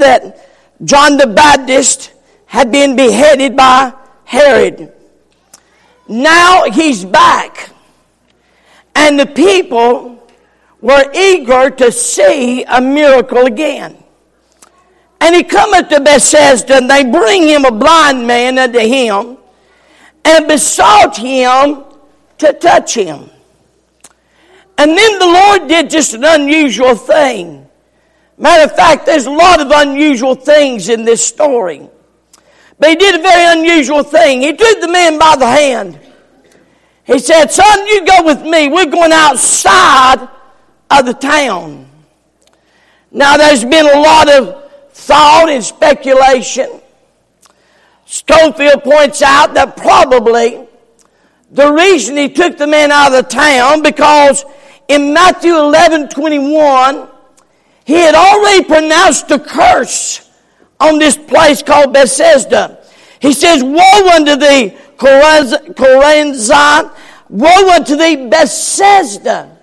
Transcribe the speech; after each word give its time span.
that 0.00 0.48
John 0.84 1.16
the 1.16 1.26
Baptist 1.26 2.12
had 2.46 2.72
been 2.72 2.96
beheaded 2.96 3.56
by 3.56 3.92
Herod. 4.24 4.92
Now 6.08 6.64
he's 6.64 7.04
back. 7.04 7.70
And 8.94 9.18
the 9.18 9.26
people 9.26 10.28
were 10.80 11.10
eager 11.14 11.70
to 11.70 11.92
see 11.92 12.64
a 12.64 12.80
miracle 12.80 13.46
again. 13.46 13.96
And 15.20 15.36
he 15.36 15.44
cometh 15.44 15.90
to 15.90 16.00
Bethsaida, 16.00 16.76
and 16.76 16.90
they 16.90 17.04
bring 17.04 17.46
him 17.46 17.64
a 17.64 17.70
blind 17.70 18.26
man 18.26 18.58
unto 18.58 18.80
him, 18.80 19.36
and 20.24 20.48
besought 20.48 21.16
him 21.16 21.84
to 22.38 22.52
touch 22.54 22.94
him. 22.94 23.30
And 24.78 24.96
then 24.96 25.18
the 25.18 25.26
Lord 25.26 25.68
did 25.68 25.90
just 25.90 26.14
an 26.14 26.24
unusual 26.24 26.94
thing. 26.94 27.68
Matter 28.40 28.64
of 28.64 28.74
fact, 28.74 29.04
there's 29.04 29.26
a 29.26 29.30
lot 29.30 29.60
of 29.60 29.70
unusual 29.70 30.34
things 30.34 30.88
in 30.88 31.04
this 31.04 31.24
story. 31.24 31.86
But 32.78 32.88
he 32.88 32.96
did 32.96 33.20
a 33.20 33.22
very 33.22 33.58
unusual 33.60 34.02
thing. 34.02 34.40
He 34.40 34.56
took 34.56 34.80
the 34.80 34.88
man 34.88 35.18
by 35.18 35.36
the 35.36 35.46
hand. 35.46 36.00
He 37.04 37.18
said, 37.18 37.48
Son, 37.48 37.86
you 37.86 38.06
go 38.06 38.24
with 38.24 38.40
me. 38.40 38.68
We're 38.68 38.86
going 38.86 39.12
outside 39.12 40.26
of 40.90 41.04
the 41.04 41.12
town. 41.12 41.86
Now, 43.10 43.36
there's 43.36 43.62
been 43.62 43.86
a 43.86 44.00
lot 44.00 44.30
of 44.30 44.70
thought 44.92 45.50
and 45.50 45.62
speculation. 45.62 46.80
Scofield 48.06 48.84
points 48.84 49.20
out 49.20 49.52
that 49.52 49.76
probably 49.76 50.66
the 51.50 51.70
reason 51.70 52.16
he 52.16 52.30
took 52.30 52.56
the 52.56 52.66
man 52.66 52.90
out 52.90 53.12
of 53.12 53.22
the 53.22 53.28
town 53.28 53.82
because 53.82 54.46
in 54.88 55.12
Matthew 55.12 55.54
11 55.54 56.08
21, 56.08 57.09
he 57.90 57.96
had 57.96 58.14
already 58.14 58.62
pronounced 58.62 59.28
a 59.32 59.38
curse 59.40 60.30
on 60.78 61.00
this 61.00 61.16
place 61.16 61.60
called 61.60 61.92
Bethsaida. 61.92 62.78
He 63.20 63.32
says, 63.32 63.64
Woe 63.64 64.08
unto 64.14 64.36
thee, 64.36 64.76
Chorazin! 64.96 65.74
Woe 67.28 67.68
unto 67.68 67.96
thee, 67.96 68.28
Bethsaida! 68.28 69.58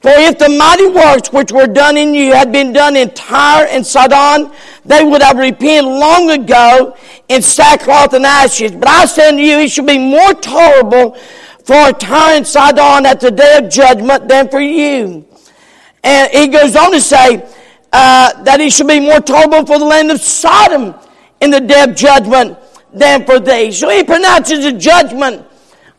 For 0.00 0.12
if 0.12 0.38
the 0.38 0.48
mighty 0.48 0.86
works 0.86 1.30
which 1.30 1.52
were 1.52 1.66
done 1.66 1.98
in 1.98 2.14
you 2.14 2.32
had 2.32 2.52
been 2.52 2.72
done 2.72 2.96
in 2.96 3.10
Tyre 3.10 3.66
and 3.70 3.86
Sidon, 3.86 4.50
they 4.86 5.04
would 5.04 5.20
have 5.20 5.36
repented 5.36 5.84
long 5.84 6.30
ago 6.30 6.96
in 7.28 7.42
sackcloth 7.42 8.14
and 8.14 8.24
ashes. 8.24 8.72
But 8.72 8.88
I 8.88 9.04
say 9.04 9.28
unto 9.28 9.42
you, 9.42 9.58
it 9.58 9.70
shall 9.70 9.84
be 9.84 9.98
more 9.98 10.32
tolerable 10.32 11.18
for 11.66 11.92
Tyre 11.92 12.36
and 12.38 12.46
Sidon 12.46 13.04
at 13.04 13.20
the 13.20 13.30
day 13.30 13.58
of 13.58 13.68
judgment 13.70 14.26
than 14.26 14.48
for 14.48 14.60
you. 14.60 15.26
And 16.02 16.30
he 16.32 16.48
goes 16.48 16.74
on 16.76 16.92
to 16.92 17.00
say 17.00 17.48
uh, 17.92 18.42
that 18.42 18.60
he 18.60 18.70
should 18.70 18.88
be 18.88 19.00
more 19.00 19.20
tolerable 19.20 19.66
for 19.66 19.78
the 19.78 19.84
land 19.84 20.10
of 20.10 20.20
Sodom 20.20 20.94
in 21.40 21.50
the 21.50 21.60
day 21.60 21.82
of 21.82 21.94
judgment 21.94 22.58
than 22.92 23.24
for 23.24 23.38
thee. 23.38 23.70
So 23.72 23.88
he 23.88 24.02
pronounces 24.04 24.64
a 24.64 24.72
judgment 24.72 25.46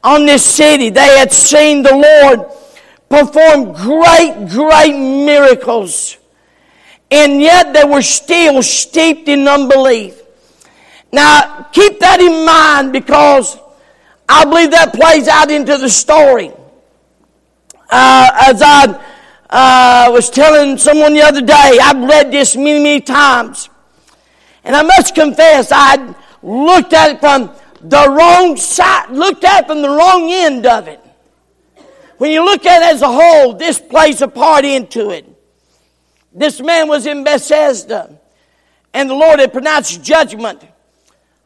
on 0.03 0.25
this 0.25 0.43
city. 0.43 0.89
They 0.89 1.17
had 1.17 1.31
seen 1.31 1.83
the 1.83 1.95
Lord 1.95 2.45
perform 3.09 3.73
great, 3.73 4.49
great 4.49 4.97
miracles. 4.97 6.17
And 7.11 7.41
yet 7.41 7.73
they 7.73 7.83
were 7.83 8.01
still 8.01 8.61
steeped 8.63 9.29
in 9.29 9.47
unbelief. 9.47 10.19
Now, 11.11 11.69
keep 11.71 11.99
that 11.99 12.19
in 12.19 12.43
mind 12.43 12.91
because 12.91 13.59
I 14.27 14.45
believe 14.45 14.71
that 14.71 14.93
plays 14.93 15.27
out 15.27 15.51
into 15.51 15.77
the 15.77 15.89
story. 15.89 16.51
Uh, 17.89 18.29
as 18.47 18.61
I 18.63 18.99
uh, 19.53 20.09
was 20.11 20.31
telling 20.31 20.79
someone 20.79 21.13
the 21.13 21.21
other 21.21 21.41
day, 21.41 21.77
I've 21.79 22.09
read 22.09 22.31
this 22.31 22.55
many, 22.55 22.79
many 22.79 23.01
times. 23.01 23.69
And 24.63 24.75
I 24.75 24.81
must 24.81 25.13
confess, 25.13 25.71
I 25.71 26.15
looked 26.41 26.93
at 26.93 27.11
it 27.11 27.19
from 27.19 27.51
the 27.79 28.09
wrong 28.09 28.57
side, 28.57 29.11
looked 29.11 29.43
at 29.43 29.63
it 29.63 29.67
from 29.67 29.83
the 29.83 29.89
wrong 29.89 30.31
end 30.31 30.65
of 30.65 30.87
it. 30.87 30.99
When 32.17 32.31
you 32.31 32.43
look 32.43 32.65
at 32.65 32.81
it 32.81 32.95
as 32.95 33.01
a 33.03 33.11
whole, 33.11 33.53
this 33.53 33.79
plays 33.79 34.21
a 34.23 34.27
part 34.27 34.65
into 34.65 35.11
it. 35.11 35.29
This 36.33 36.59
man 36.59 36.87
was 36.87 37.05
in 37.05 37.23
Bethsaida, 37.23 38.17
and 38.91 39.09
the 39.09 39.13
Lord 39.13 39.39
had 39.39 39.53
pronounced 39.53 40.03
judgment 40.03 40.65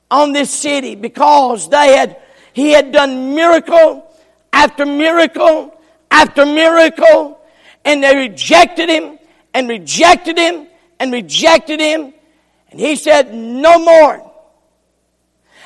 on 0.10 0.32
this 0.32 0.50
city 0.50 0.96
because 0.96 1.68
they 1.70 1.98
had 1.98 2.22
he 2.54 2.72
had 2.72 2.94
done 2.94 3.36
miracle 3.36 4.10
after 4.54 4.86
miracle 4.86 5.78
after 6.10 6.46
miracle, 6.46 7.38
and 7.86 8.04
they 8.04 8.16
rejected 8.16 8.90
him 8.90 9.20
and 9.54 9.70
rejected 9.70 10.38
him 10.38 10.68
and 11.00 11.12
rejected 11.12 11.80
him. 11.80 12.14
And 12.70 12.80
he 12.80 12.96
said, 12.96 13.34
No 13.34 13.80
more. 13.80 14.24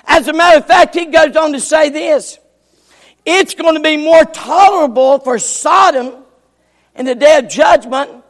As 0.06 0.28
a 0.28 0.34
matter 0.34 0.58
of 0.58 0.66
fact, 0.66 0.96
he 0.96 1.06
goes 1.06 1.36
on 1.36 1.54
to 1.54 1.60
say 1.60 1.90
this 1.90 2.40
it's 3.26 3.54
going 3.54 3.76
to 3.76 3.82
be 3.82 3.98
more 3.98 4.24
tolerable 4.26 5.20
for 5.20 5.38
Sodom 5.38 6.24
in 6.96 7.06
the 7.06 7.16
day 7.16 7.38
of 7.38 7.48
judgment 7.48 8.24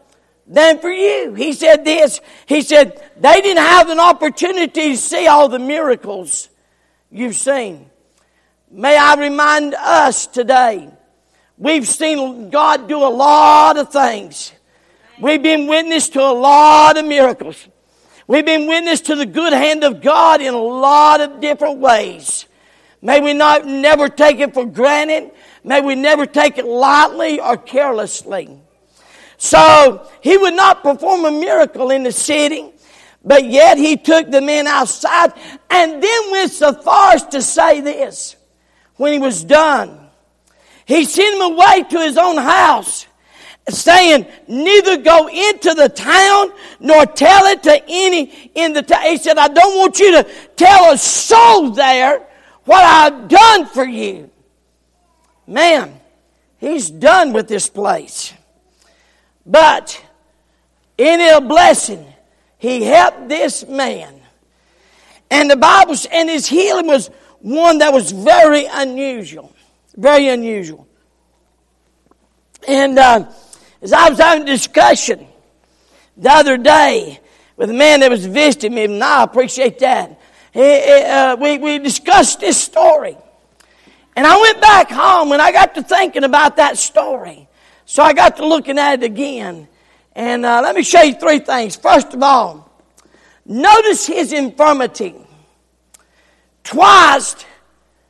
than 0.47 0.79
for 0.79 0.91
you. 0.91 1.33
He 1.33 1.53
said 1.53 1.85
this. 1.85 2.19
He 2.45 2.61
said, 2.61 3.01
they 3.17 3.41
didn't 3.41 3.63
have 3.63 3.89
an 3.89 3.99
opportunity 3.99 4.91
to 4.91 4.97
see 4.97 5.27
all 5.27 5.47
the 5.47 5.59
miracles 5.59 6.49
you've 7.09 7.35
seen. 7.35 7.89
May 8.69 8.97
I 8.97 9.15
remind 9.15 9.73
us 9.75 10.27
today, 10.27 10.89
we've 11.61 11.87
seen 11.87 12.49
God 12.49 12.89
do 12.89 12.97
a 12.97 13.07
lot 13.07 13.77
of 13.77 13.91
things. 13.91 14.51
We've 15.21 15.41
been 15.41 15.67
witness 15.67 16.09
to 16.09 16.19
a 16.19 16.33
lot 16.33 16.97
of 16.97 17.05
miracles. 17.05 17.67
We've 18.27 18.45
been 18.45 18.67
witness 18.67 19.01
to 19.01 19.15
the 19.15 19.25
good 19.25 19.53
hand 19.53 19.83
of 19.83 20.01
God 20.01 20.41
in 20.41 20.53
a 20.53 20.61
lot 20.61 21.21
of 21.21 21.39
different 21.39 21.77
ways. 21.77 22.47
May 23.01 23.21
we 23.21 23.33
not 23.33 23.65
never 23.65 24.09
take 24.09 24.39
it 24.39 24.53
for 24.53 24.65
granted. 24.65 25.31
May 25.63 25.81
we 25.81 25.95
never 25.95 26.25
take 26.25 26.57
it 26.57 26.65
lightly 26.65 27.39
or 27.39 27.55
carelessly. 27.57 28.59
So 29.37 30.09
he 30.21 30.37
would 30.37 30.55
not 30.55 30.83
perform 30.83 31.25
a 31.25 31.31
miracle 31.31 31.91
in 31.91 32.03
the 32.03 32.11
city, 32.11 32.71
but 33.23 33.45
yet 33.45 33.77
he 33.77 33.97
took 33.97 34.29
the 34.29 34.41
men 34.41 34.65
outside 34.65 35.33
and 35.69 36.01
then 36.01 36.31
went 36.31 36.51
so 36.51 36.73
far 36.73 37.13
as 37.13 37.25
to 37.27 37.41
say 37.41 37.81
this 37.81 38.35
when 38.95 39.13
he 39.13 39.19
was 39.19 39.43
done. 39.43 40.00
He 40.91 41.05
sent 41.05 41.35
him 41.35 41.53
away 41.53 41.83
to 41.89 41.99
his 42.01 42.17
own 42.17 42.35
house, 42.35 43.07
saying, 43.69 44.25
Neither 44.49 44.97
go 44.97 45.29
into 45.29 45.73
the 45.73 45.87
town 45.87 46.51
nor 46.81 47.05
tell 47.05 47.45
it 47.45 47.63
to 47.63 47.81
any 47.87 48.51
in 48.55 48.73
the 48.73 48.81
town. 48.81 49.03
He 49.03 49.15
said, 49.15 49.37
I 49.37 49.47
don't 49.47 49.77
want 49.77 49.99
you 49.99 50.21
to 50.21 50.29
tell 50.57 50.91
a 50.91 50.97
soul 50.97 51.69
there 51.69 52.27
what 52.65 52.83
I've 52.83 53.29
done 53.29 53.67
for 53.67 53.85
you. 53.85 54.29
Man, 55.47 55.97
he's 56.57 56.89
done 56.89 57.31
with 57.31 57.47
this 57.47 57.69
place. 57.69 58.33
But 59.45 60.03
in 60.97 61.21
a 61.21 61.39
blessing, 61.39 62.05
he 62.57 62.83
helped 62.83 63.29
this 63.29 63.65
man. 63.65 64.19
And 65.29 65.49
the 65.49 65.55
Bible, 65.55 65.95
and 66.11 66.29
his 66.29 66.47
healing 66.47 66.87
was 66.87 67.09
one 67.39 67.77
that 67.77 67.93
was 67.93 68.11
very 68.11 68.65
unusual. 68.65 69.55
Very 69.95 70.27
unusual. 70.27 70.87
And 72.67 72.97
uh, 72.97 73.31
as 73.81 73.93
I 73.93 74.09
was 74.09 74.19
having 74.19 74.43
a 74.43 74.47
discussion 74.47 75.27
the 76.17 76.29
other 76.29 76.57
day 76.57 77.19
with 77.57 77.69
a 77.69 77.73
man 77.73 78.01
that 78.01 78.09
was 78.09 78.25
visiting 78.25 78.75
me, 78.75 78.85
and 78.85 79.03
I 79.03 79.23
appreciate 79.23 79.79
that. 79.79 80.19
He, 80.53 80.61
uh, 80.61 81.35
we, 81.37 81.57
we 81.57 81.79
discussed 81.79 82.39
this 82.39 82.61
story. 82.61 83.17
And 84.15 84.27
I 84.27 84.39
went 84.39 84.61
back 84.61 84.89
home 84.89 85.31
and 85.31 85.41
I 85.41 85.51
got 85.51 85.75
to 85.75 85.83
thinking 85.83 86.23
about 86.23 86.57
that 86.57 86.77
story. 86.77 87.47
So 87.85 88.03
I 88.03 88.13
got 88.13 88.37
to 88.37 88.45
looking 88.45 88.77
at 88.77 89.01
it 89.01 89.03
again. 89.03 89.67
And 90.13 90.45
uh, 90.45 90.61
let 90.61 90.75
me 90.75 90.83
show 90.83 91.01
you 91.01 91.13
three 91.13 91.39
things. 91.39 91.75
First 91.75 92.13
of 92.13 92.21
all, 92.21 92.69
notice 93.45 94.05
his 94.05 94.33
infirmity. 94.33 95.15
Twice, 96.63 97.35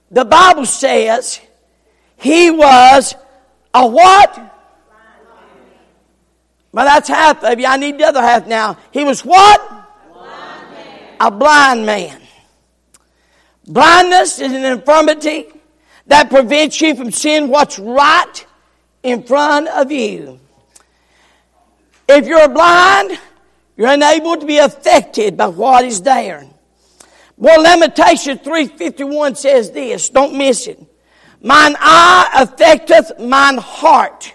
the 0.09 0.25
Bible 0.25 0.65
says 0.65 1.39
he 2.21 2.51
was 2.51 3.15
a 3.73 3.87
what? 3.87 4.37
Well, 6.71 6.85
that's 6.85 7.09
half 7.09 7.43
of 7.43 7.59
you. 7.59 7.65
I 7.65 7.77
need 7.77 7.97
the 7.97 8.05
other 8.05 8.21
half 8.21 8.45
now. 8.45 8.77
He 8.91 9.03
was 9.03 9.25
what? 9.25 9.59
Blind 10.13 11.17
a 11.19 11.31
blind 11.31 11.85
man. 11.85 12.21
Blindness 13.67 14.39
is 14.39 14.51
an 14.51 14.63
infirmity 14.63 15.47
that 16.07 16.29
prevents 16.29 16.79
you 16.79 16.95
from 16.95 17.09
seeing 17.11 17.47
what's 17.47 17.79
right 17.79 18.45
in 19.01 19.23
front 19.23 19.67
of 19.69 19.91
you. 19.91 20.39
If 22.07 22.27
you're 22.27 22.49
blind, 22.49 23.19
you're 23.77 23.87
unable 23.87 24.37
to 24.37 24.45
be 24.45 24.59
affected 24.59 25.37
by 25.37 25.47
what 25.47 25.85
is 25.85 26.01
there. 26.03 26.45
Well, 27.35 27.63
Lamentation 27.63 28.37
351 28.37 29.35
says 29.35 29.71
this, 29.71 30.09
don't 30.09 30.37
miss 30.37 30.67
it. 30.67 30.90
Mine 31.41 31.75
eye 31.79 32.29
affecteth 32.35 33.19
mine 33.19 33.57
heart 33.57 34.31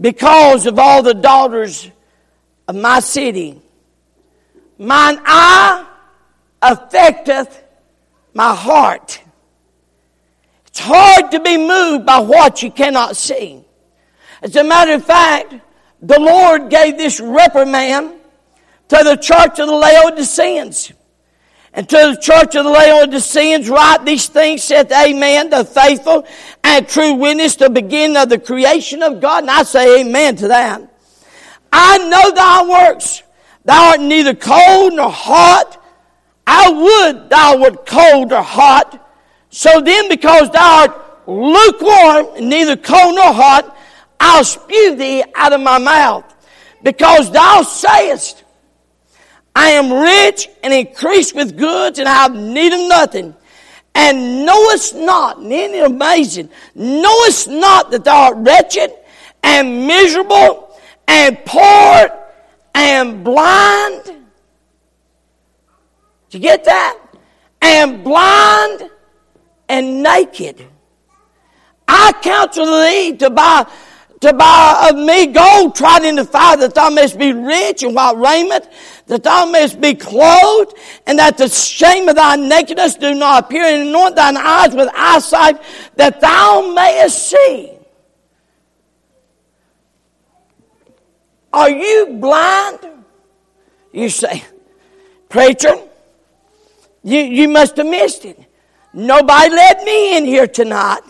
because 0.00 0.66
of 0.66 0.78
all 0.78 1.02
the 1.02 1.14
daughters 1.14 1.88
of 2.68 2.76
my 2.76 3.00
city 3.00 3.62
Mine 4.82 5.20
eye 5.24 5.86
affecteth 6.60 7.62
my 8.34 8.52
heart. 8.52 9.20
It's 10.66 10.80
hard 10.80 11.30
to 11.30 11.38
be 11.38 11.56
moved 11.56 12.04
by 12.04 12.18
what 12.18 12.64
you 12.64 12.70
cannot 12.72 13.16
see. 13.16 13.64
As 14.42 14.56
a 14.56 14.64
matter 14.64 14.94
of 14.94 15.04
fact, 15.04 15.54
the 16.00 16.18
Lord 16.18 16.68
gave 16.68 16.98
this 16.98 17.20
reprimand 17.20 18.14
to 18.88 19.04
the 19.04 19.14
church 19.14 19.60
of 19.60 19.68
the 19.68 19.72
Laodiceans. 19.72 20.92
And 21.74 21.88
to 21.88 21.96
the 21.96 22.18
church 22.20 22.54
of 22.54 22.64
the 22.64 22.70
Laodiceans, 22.70 23.70
write 23.70 24.04
these 24.04 24.28
things, 24.28 24.62
saith 24.62 24.92
Amen, 24.92 25.48
the 25.48 25.64
faithful 25.64 26.26
and 26.62 26.86
true 26.86 27.14
witness, 27.14 27.56
the 27.56 27.70
beginning 27.70 28.16
of 28.16 28.28
the 28.28 28.38
creation 28.38 29.02
of 29.02 29.20
God. 29.20 29.44
And 29.44 29.50
I 29.50 29.62
say 29.62 30.00
Amen 30.02 30.36
to 30.36 30.48
that. 30.48 30.82
I 31.72 31.98
know 31.98 32.30
thy 32.34 32.90
works. 32.90 33.22
Thou 33.64 33.90
art 33.90 34.00
neither 34.00 34.34
cold 34.34 34.94
nor 34.94 35.10
hot. 35.10 35.82
I 36.46 36.70
would 36.70 37.30
thou 37.30 37.58
wert 37.58 37.86
cold 37.86 38.32
or 38.32 38.42
hot. 38.42 38.98
So 39.48 39.80
then, 39.80 40.08
because 40.08 40.50
thou 40.50 40.80
art 40.80 41.28
lukewarm, 41.28 42.48
neither 42.48 42.76
cold 42.76 43.14
nor 43.14 43.32
hot, 43.32 43.76
I'll 44.18 44.44
spew 44.44 44.96
thee 44.96 45.24
out 45.34 45.52
of 45.52 45.60
my 45.60 45.78
mouth. 45.78 46.24
Because 46.82 47.30
thou 47.30 47.62
sayest, 47.62 48.41
I 49.54 49.70
am 49.70 49.92
rich 49.92 50.48
and 50.62 50.72
increased 50.72 51.34
with 51.34 51.56
goods 51.56 51.98
and 51.98 52.08
I 52.08 52.14
have 52.14 52.34
need 52.34 52.72
of 52.72 52.88
nothing. 52.88 53.34
And 53.94 54.46
knowest 54.46 54.94
not, 54.94 55.38
and 55.38 55.52
isn't 55.52 55.74
it 55.74 55.84
amazing? 55.84 56.48
Knowest 56.74 57.48
not 57.48 57.90
that 57.90 58.04
thou 58.04 58.28
art 58.28 58.36
wretched 58.38 58.90
and 59.42 59.86
miserable 59.86 60.78
and 61.06 61.38
poor 61.44 62.08
and 62.74 63.22
blind? 63.22 64.04
Did 64.04 64.14
you 66.30 66.40
get 66.40 66.64
that? 66.64 66.98
And 67.60 68.02
blind 68.02 68.90
and 69.68 70.02
naked. 70.02 70.66
I 71.86 72.12
counsel 72.22 72.64
thee 72.64 73.16
to 73.18 73.28
buy 73.28 73.70
to 74.22 74.32
buy 74.32 74.88
of 74.88 74.96
me 74.96 75.26
gold 75.26 75.74
tried 75.74 76.04
in 76.04 76.14
the 76.14 76.24
fire 76.24 76.56
that 76.56 76.74
thou 76.76 76.90
mayest 76.90 77.18
be 77.18 77.32
rich 77.32 77.82
and 77.82 77.92
white 77.92 78.16
raiment, 78.16 78.68
that 79.08 79.24
thou 79.24 79.46
mayest 79.46 79.80
be 79.80 79.94
clothed, 79.94 80.74
and 81.08 81.18
that 81.18 81.36
the 81.36 81.48
shame 81.48 82.08
of 82.08 82.14
thy 82.14 82.36
nakedness 82.36 82.94
do 82.94 83.14
not 83.14 83.44
appear, 83.44 83.64
and 83.64 83.88
anoint 83.88 84.14
thine 84.14 84.36
eyes 84.36 84.74
with 84.74 84.88
eyesalve, 84.90 85.60
that 85.96 86.20
thou 86.20 86.72
mayest 86.72 87.30
see. 87.30 87.72
Are 91.52 91.70
you 91.70 92.18
blind? 92.20 92.78
You 93.92 94.08
say, 94.08 94.44
Preacher, 95.28 95.74
you, 97.02 97.18
you 97.18 97.48
must 97.48 97.76
have 97.76 97.86
missed 97.86 98.24
it. 98.24 98.38
Nobody 98.94 99.50
let 99.50 99.82
me 99.82 100.16
in 100.16 100.24
here 100.24 100.46
tonight. 100.46 101.00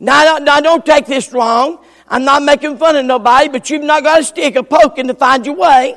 Now, 0.00 0.38
now, 0.38 0.60
don't 0.60 0.84
take 0.84 1.06
this 1.06 1.32
wrong. 1.32 1.78
I'm 2.12 2.26
not 2.26 2.42
making 2.42 2.76
fun 2.76 2.94
of 2.96 3.06
nobody, 3.06 3.48
but 3.48 3.70
you've 3.70 3.82
not 3.82 4.02
got 4.02 4.20
a 4.20 4.24
stick 4.24 4.54
of 4.56 4.68
poking 4.68 5.06
to 5.06 5.14
find 5.14 5.46
your 5.46 5.54
way. 5.54 5.96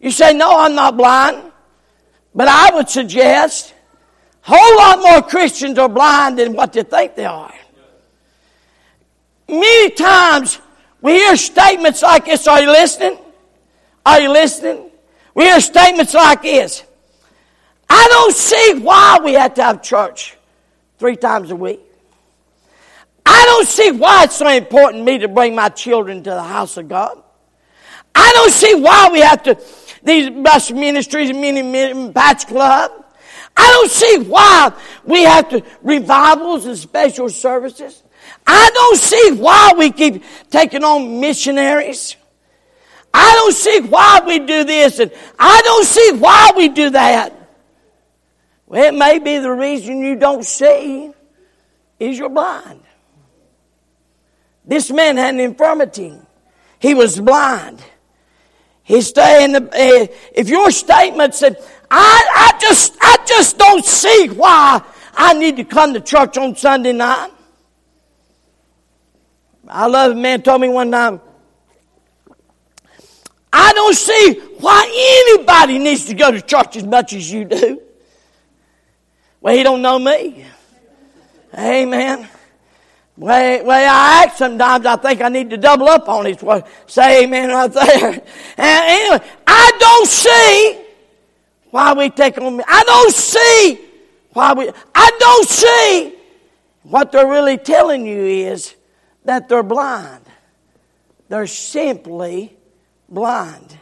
You 0.00 0.10
say, 0.10 0.32
No, 0.32 0.58
I'm 0.58 0.74
not 0.74 0.96
blind. 0.96 1.52
But 2.34 2.48
I 2.48 2.74
would 2.74 2.88
suggest 2.88 3.72
a 4.44 4.50
whole 4.56 4.76
lot 4.76 4.98
more 4.98 5.22
Christians 5.22 5.78
are 5.78 5.88
blind 5.88 6.40
than 6.40 6.54
what 6.54 6.72
they 6.72 6.82
think 6.82 7.14
they 7.14 7.26
are. 7.26 7.54
Many 9.48 9.90
times 9.90 10.58
we 11.00 11.12
hear 11.12 11.36
statements 11.36 12.02
like 12.02 12.24
this. 12.24 12.48
Are 12.48 12.60
you 12.60 12.72
listening? 12.72 13.16
Are 14.04 14.20
you 14.20 14.32
listening? 14.32 14.90
We 15.36 15.44
hear 15.44 15.60
statements 15.60 16.12
like 16.12 16.42
this. 16.42 16.82
I 17.88 18.06
don't 18.08 18.34
see 18.34 18.80
why 18.80 19.20
we 19.22 19.34
have 19.34 19.54
to 19.54 19.62
have 19.62 19.80
church 19.80 20.36
three 20.98 21.16
times 21.16 21.52
a 21.52 21.56
week. 21.56 21.80
I 23.32 23.44
don't 23.44 23.68
see 23.68 23.92
why 23.92 24.24
it's 24.24 24.36
so 24.36 24.48
important 24.48 25.06
to 25.06 25.12
me 25.12 25.18
to 25.18 25.28
bring 25.28 25.54
my 25.54 25.68
children 25.68 26.24
to 26.24 26.30
the 26.30 26.42
house 26.42 26.76
of 26.76 26.88
God. 26.88 27.22
I 28.12 28.32
don't 28.34 28.50
see 28.50 28.74
why 28.74 29.08
we 29.12 29.20
have 29.20 29.44
to, 29.44 29.56
these 30.02 30.30
bus 30.30 30.72
ministries 30.72 31.30
and 31.30 31.40
mini 31.40 32.12
patch 32.12 32.48
club. 32.48 32.90
I 33.56 33.70
don't 33.70 33.90
see 33.90 34.18
why 34.18 34.72
we 35.04 35.22
have 35.22 35.48
to 35.50 35.62
revivals 35.80 36.66
and 36.66 36.76
special 36.76 37.28
services. 37.28 38.02
I 38.44 38.68
don't 38.74 38.98
see 38.98 39.32
why 39.32 39.74
we 39.78 39.92
keep 39.92 40.24
taking 40.50 40.82
on 40.82 41.20
missionaries. 41.20 42.16
I 43.14 43.32
don't 43.34 43.54
see 43.54 43.80
why 43.82 44.22
we 44.26 44.40
do 44.40 44.64
this 44.64 44.98
and 44.98 45.12
I 45.38 45.60
don't 45.62 45.86
see 45.86 46.12
why 46.18 46.50
we 46.56 46.68
do 46.68 46.90
that. 46.90 47.32
Well, 48.66 48.92
it 48.92 48.98
may 48.98 49.20
be 49.20 49.38
the 49.38 49.52
reason 49.52 50.00
you 50.00 50.16
don't 50.16 50.44
see 50.44 51.12
is 52.00 52.18
you're 52.18 52.28
blind. 52.28 52.80
This 54.70 54.88
man 54.92 55.16
had 55.16 55.34
an 55.34 55.40
infirmity. 55.40 56.16
He 56.78 56.94
was 56.94 57.18
blind. 57.18 57.82
He 58.84 59.00
stay 59.00 59.42
in 59.42 59.50
the. 59.50 59.64
Uh, 59.64 60.06
if 60.32 60.48
your 60.48 60.70
statement 60.70 61.34
said, 61.34 61.56
"I, 61.90 62.52
I 62.54 62.58
just, 62.60 62.96
I 63.00 63.18
just 63.26 63.58
don't 63.58 63.84
see 63.84 64.28
why 64.28 64.80
I 65.12 65.34
need 65.34 65.56
to 65.56 65.64
come 65.64 65.92
to 65.94 66.00
church 66.00 66.38
on 66.38 66.54
Sunday 66.54 66.92
night," 66.92 67.32
I 69.66 69.88
love 69.88 70.12
a 70.12 70.14
man 70.14 70.40
told 70.40 70.60
me 70.60 70.68
one 70.68 70.92
time. 70.92 71.20
I 73.52 73.72
don't 73.72 73.96
see 73.96 74.34
why 74.60 75.26
anybody 75.34 75.80
needs 75.80 76.04
to 76.04 76.14
go 76.14 76.30
to 76.30 76.40
church 76.40 76.76
as 76.76 76.84
much 76.84 77.12
as 77.12 77.32
you 77.32 77.44
do. 77.44 77.82
Well, 79.40 79.56
he 79.56 79.64
don't 79.64 79.82
know 79.82 79.98
me. 79.98 80.46
Amen. 81.58 82.28
Way, 83.20 83.60
way 83.60 83.84
I 83.84 84.24
act 84.24 84.38
sometimes, 84.38 84.86
I 84.86 84.96
think 84.96 85.20
I 85.20 85.28
need 85.28 85.50
to 85.50 85.58
double 85.58 85.86
up 85.88 86.08
on 86.08 86.26
it. 86.26 86.40
Say 86.86 87.24
amen 87.24 87.50
right 87.50 87.70
there. 87.70 88.12
And 88.56 88.84
anyway, 88.88 89.30
I 89.46 89.72
don't 89.78 90.08
see 90.08 90.84
why 91.70 91.92
we 91.92 92.08
take 92.08 92.38
on 92.38 92.56
me. 92.56 92.64
I 92.66 92.82
don't 92.82 93.14
see 93.14 93.78
why 94.32 94.54
we, 94.54 94.70
I 94.94 95.10
don't 95.18 95.46
see 95.46 96.14
what 96.82 97.12
they're 97.12 97.28
really 97.28 97.58
telling 97.58 98.06
you 98.06 98.22
is 98.22 98.74
that 99.26 99.50
they're 99.50 99.62
blind. 99.62 100.24
They're 101.28 101.46
simply 101.46 102.56
blind. 103.06 103.78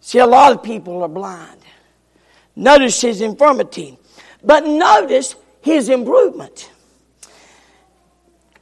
See, 0.00 0.18
a 0.18 0.26
lot 0.26 0.52
of 0.52 0.62
people 0.62 1.02
are 1.02 1.08
blind. 1.08 1.60
Notice 2.56 3.02
his 3.02 3.20
infirmity. 3.20 3.98
But 4.42 4.64
notice 4.66 5.36
his 5.60 5.90
improvement. 5.90 6.69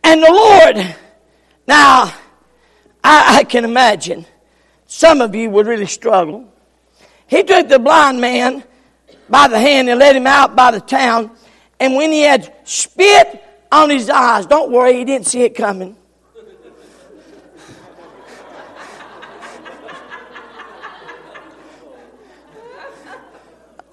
And 0.08 0.22
the 0.22 0.32
Lord, 0.32 0.96
now, 1.66 2.14
I, 3.04 3.36
I, 3.36 3.44
can 3.44 3.66
imagine 3.66 4.24
some 4.86 5.20
of 5.20 5.34
you 5.34 5.50
would 5.50 5.66
really 5.66 5.84
struggle. 5.84 6.50
He 7.26 7.42
took 7.42 7.68
the 7.68 7.78
blind 7.78 8.18
man 8.18 8.64
by 9.28 9.48
the 9.48 9.60
hand 9.60 9.90
and 9.90 10.00
led 10.00 10.16
him 10.16 10.26
out 10.26 10.56
by 10.56 10.70
the 10.70 10.80
town. 10.80 11.30
And 11.78 11.94
when 11.94 12.10
he 12.10 12.22
had 12.22 12.54
spit 12.64 13.44
on 13.70 13.90
his 13.90 14.08
eyes, 14.08 14.46
don't 14.46 14.72
worry, 14.72 14.94
he 14.94 15.04
didn't 15.04 15.26
see 15.26 15.42
it 15.42 15.54
coming. 15.54 15.94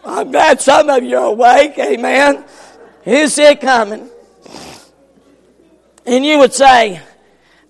I'm 0.05 0.31
glad 0.31 0.61
some 0.61 0.89
of 0.89 1.03
you 1.03 1.17
are 1.17 1.25
awake, 1.25 1.77
amen. 1.77 2.45
He 3.03 3.11
didn't 3.11 3.31
see 3.31 3.43
it 3.43 3.59
coming. 3.59 4.11
And 6.05 6.25
you 6.25 6.39
would 6.39 6.53
say, 6.53 7.01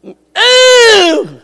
Ooh! 0.06 1.42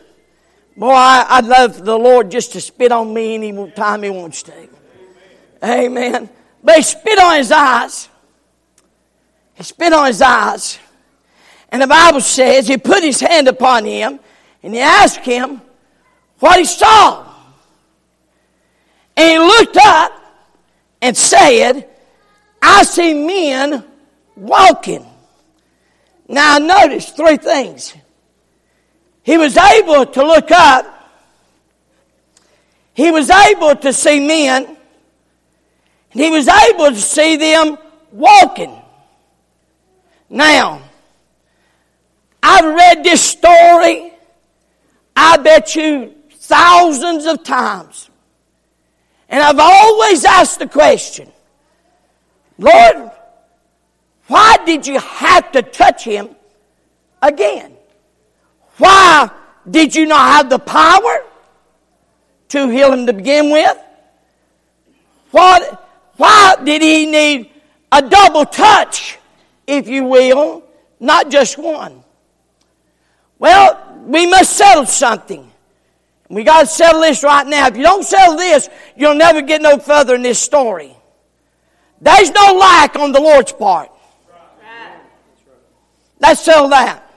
Boy, 0.77 0.89
I, 0.89 1.39
would 1.41 1.49
love 1.49 1.85
the 1.85 1.97
Lord 1.97 2.31
just 2.31 2.53
to 2.53 2.61
spit 2.61 2.91
on 2.91 3.13
me 3.13 3.35
any 3.35 3.71
time 3.71 4.03
He 4.03 4.09
wants 4.09 4.43
to. 4.43 4.53
Amen. 5.63 6.29
But 6.63 6.77
He 6.77 6.81
spit 6.81 7.19
on 7.19 7.37
His 7.37 7.51
eyes. 7.51 8.09
He 9.53 9.63
spit 9.63 9.93
on 9.93 10.07
His 10.07 10.21
eyes. 10.21 10.79
And 11.69 11.81
the 11.81 11.87
Bible 11.87 12.21
says 12.21 12.67
He 12.67 12.77
put 12.77 13.03
His 13.03 13.19
hand 13.19 13.47
upon 13.47 13.85
him 13.85 14.19
and 14.63 14.73
He 14.73 14.79
asked 14.79 15.25
him 15.25 15.61
what 16.41 16.59
he 16.59 16.65
saw. 16.65 17.25
And 19.15 19.29
he 19.29 19.37
looked 19.37 19.77
up 19.77 20.11
and 21.01 21.15
said, 21.15 21.87
I 22.61 22.83
see 22.83 23.13
men 23.13 23.85
walking. 24.35 25.05
Now, 26.31 26.59
notice 26.59 27.09
three 27.09 27.35
things. 27.35 27.93
He 29.21 29.37
was 29.37 29.57
able 29.57 30.05
to 30.05 30.23
look 30.23 30.49
up, 30.49 30.85
he 32.93 33.11
was 33.11 33.29
able 33.29 33.75
to 33.75 33.91
see 33.91 34.25
men, 34.25 34.65
and 34.65 36.21
he 36.21 36.29
was 36.29 36.47
able 36.47 36.87
to 36.87 36.95
see 36.95 37.35
them 37.35 37.77
walking. 38.13 38.81
Now, 40.29 40.81
I've 42.41 42.75
read 42.75 43.03
this 43.03 43.21
story, 43.21 44.13
I 45.13 45.35
bet 45.35 45.75
you 45.75 46.15
thousands 46.31 47.25
of 47.25 47.43
times. 47.43 48.09
And 49.27 49.43
I've 49.43 49.59
always 49.59 50.23
asked 50.23 50.59
the 50.59 50.67
question, 50.67 51.29
Lord, 52.57 53.11
why 54.31 54.55
did 54.65 54.87
you 54.87 54.97
have 54.97 55.51
to 55.51 55.61
touch 55.61 56.05
him 56.05 56.29
again? 57.21 57.75
Why 58.77 59.29
did 59.69 59.93
you 59.93 60.05
not 60.05 60.25
have 60.37 60.49
the 60.49 60.57
power 60.57 61.25
to 62.47 62.69
heal 62.69 62.93
him 62.93 63.07
to 63.07 63.13
begin 63.13 63.51
with? 63.51 63.77
What, 65.31 65.85
why 66.15 66.55
did 66.63 66.81
he 66.81 67.07
need 67.07 67.51
a 67.91 68.01
double 68.01 68.45
touch, 68.45 69.19
if 69.67 69.89
you 69.89 70.05
will, 70.05 70.63
not 71.01 71.29
just 71.29 71.57
one? 71.57 72.01
Well, 73.37 73.99
we 74.05 74.27
must 74.27 74.55
settle 74.55 74.85
something. 74.85 75.51
We 76.29 76.45
got 76.45 76.61
to 76.61 76.67
settle 76.67 77.01
this 77.01 77.21
right 77.21 77.45
now. 77.45 77.67
If 77.67 77.75
you 77.75 77.83
don't 77.83 78.05
settle 78.05 78.37
this, 78.37 78.69
you'll 78.95 79.15
never 79.15 79.41
get 79.41 79.61
no 79.61 79.77
further 79.77 80.15
in 80.15 80.21
this 80.21 80.39
story. 80.39 80.95
There's 81.99 82.31
no 82.31 82.53
lack 82.53 82.95
on 82.95 83.11
the 83.11 83.19
Lord's 83.19 83.51
part. 83.51 83.91
Let's 86.21 86.41
settle 86.41 86.69
that. 86.69 87.07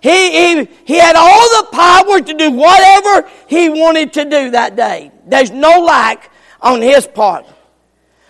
He, 0.00 0.10
he, 0.10 0.68
he 0.84 0.98
had 0.98 1.16
all 1.16 1.62
the 1.62 1.68
power 1.72 2.20
to 2.20 2.34
do 2.34 2.50
whatever 2.50 3.28
he 3.46 3.70
wanted 3.70 4.12
to 4.14 4.24
do 4.24 4.50
that 4.50 4.76
day. 4.76 5.10
There's 5.26 5.50
no 5.50 5.80
lack 5.80 6.30
on 6.60 6.82
his 6.82 7.06
part. 7.06 7.46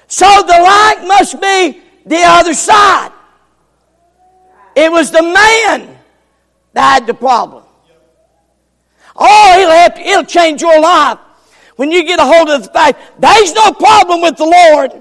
So 0.07 0.27
the 0.27 0.53
lack 0.53 1.07
must 1.07 1.41
be 1.41 1.83
the 2.07 2.23
other 2.23 2.55
side. 2.55 3.11
It 4.77 4.91
was 4.91 5.11
the 5.11 5.23
man 5.23 5.99
that 6.73 6.95
had 6.95 7.07
the 7.07 7.15
problem. 7.15 7.65
Oh, 9.17 9.59
he'll 9.59 9.71
help. 9.71 9.99
It'll 9.99 10.25
change 10.25 10.63
your 10.63 10.81
life. 10.81 11.19
When 11.77 11.91
you 11.91 12.05
get 12.05 12.21
a 12.21 12.25
hold 12.25 12.51
of 12.51 12.63
the 12.63 12.71
fact, 12.71 13.21
there's 13.21 13.53
no 13.53 13.73
problem 13.73 14.21
with 14.21 14.37
the 14.37 14.45
Lord. 14.45 14.93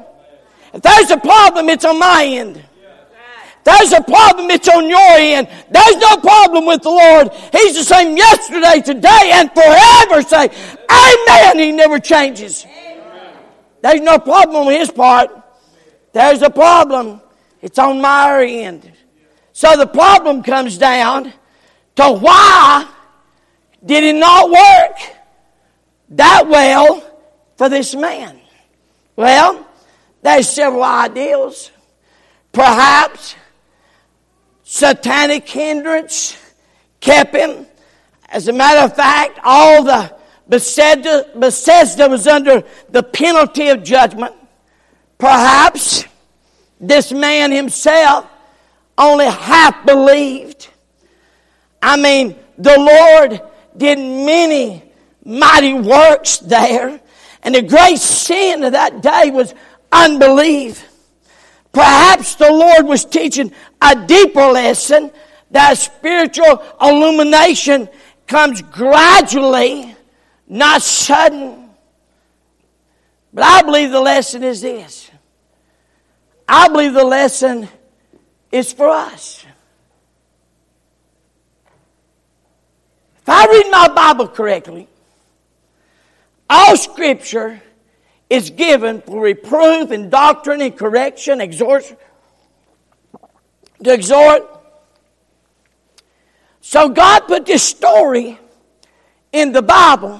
If 0.74 0.82
there's 0.82 1.12
a 1.12 1.18
problem, 1.18 1.70
it's 1.70 1.86
on 1.86 2.00
my 2.00 2.26
end. 2.26 2.64
There's 3.63 3.93
a 3.93 4.01
problem, 4.01 4.50
it's 4.51 4.67
on 4.67 4.89
your 4.89 5.00
end. 5.00 5.48
There's 5.70 5.96
no 5.98 6.17
problem 6.17 6.65
with 6.65 6.82
the 6.82 6.89
Lord. 6.89 7.32
He's 7.51 7.75
the 7.75 7.84
same 7.84 8.17
yesterday, 8.17 8.82
today, 8.82 9.32
and 9.34 9.50
forever. 9.53 10.22
Say, 10.22 10.50
Amen. 10.89 11.60
He 11.60 11.72
never 11.72 12.00
changes. 12.00 12.65
There's 13.82 14.01
no 14.01 14.20
problem 14.20 14.67
on 14.67 14.74
his 14.74 14.91
part. 14.91 15.29
There's 16.12 16.41
a 16.41 16.50
problem. 16.50 17.22
It's 17.62 17.79
on 17.79 18.01
my 18.01 18.46
end. 18.46 18.91
So 19.53 19.77
the 19.77 19.88
problem 19.88 20.43
comes 20.43 20.77
down 20.77 21.32
to 21.96 22.12
why 22.12 22.88
did 23.86 24.03
it 24.03 24.15
not 24.15 24.50
work 24.50 24.98
that 26.10 26.48
well 26.48 27.01
for 27.58 27.70
this 27.70 27.96
man? 27.96 28.39
Well, 29.15 29.65
there's 30.22 30.50
several 30.50 30.84
ideals. 30.84 31.72
Perhaps 32.51 33.36
satanic 34.74 35.48
hindrance 35.48 36.36
kept 37.00 37.36
him. 37.36 37.68
As 38.27 38.48
a 38.48 38.51
matter 38.51 38.80
of 38.80 38.96
fact, 38.96 39.39
all 39.44 39.84
the 39.84 40.12
Bethesda, 40.48 41.30
Bethesda 41.36 42.10
was 42.10 42.25
under 42.25 42.63
the 42.89 43.03
penalty 43.03 43.68
of 43.68 43.84
judgment. 43.84 44.34
Perhaps 45.20 46.06
this 46.80 47.12
man 47.12 47.51
himself 47.51 48.27
only 48.98 49.27
half 49.27 49.86
believed. 49.86 50.70
I 51.80 51.96
mean, 51.96 52.36
the 52.58 52.75
Lord 52.75 53.42
did 53.77 54.00
many 54.00 54.92
mighty 55.24 55.75
works 55.75 56.39
there. 56.39 57.00
And 57.44 57.53
the 57.53 57.62
great 57.62 58.00
sin 58.00 58.63
of 58.63 58.72
that 58.72 59.03
day 59.03 59.30
was 59.30 59.53
unbelief. 59.92 60.93
Perhaps 61.74 62.36
the 62.36 62.51
Lord 62.51 62.86
was 62.86 63.03
teaching 63.03 63.51
a 63.82 63.96
deeper 64.06 64.46
lesson 64.46 65.12
that 65.51 65.77
spiritual 65.77 66.63
illumination 66.80 67.89
comes 68.27 68.62
gradually, 68.62 69.96
not 70.48 70.84
sudden. 70.84 71.70
But 73.34 73.44
I 73.44 73.62
believe 73.63 73.89
the 73.89 74.00
lesson 74.00 74.44
is 74.44 74.62
this. 74.62 75.10
I 76.48 76.68
believe 76.68 76.94
the 76.94 77.03
lesson 77.03 77.68
is 78.51 78.72
for 78.72 78.89
us. 78.89 79.44
If 83.24 83.30
I 83.30 83.46
read 83.48 83.72
my 83.72 83.88
Bible 83.88 84.27
correctly, 84.27 84.88
all 86.48 86.77
Scripture 86.77 87.63
is 88.34 88.50
given 88.50 89.00
for 89.00 89.22
reproof 89.22 89.92
and 89.92 90.10
doctrine 90.10 90.60
and 90.60 90.75
correction, 90.75 91.40
exhort, 91.40 91.84
to 93.84 93.94
exhort. 93.94 94.42
So 96.60 96.90
God 96.90 97.28
put 97.28 97.46
this 97.46 97.62
story 97.62 98.40
in 99.32 99.52
the 99.52 99.62
Bible, 99.62 100.20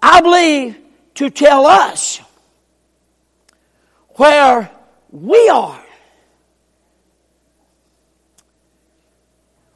I 0.00 0.22
believe, 0.22 0.78
to 1.16 1.28
tell 1.28 1.66
us 1.66 2.18
where 4.16 4.70
we 5.10 5.48
are. 5.50 5.84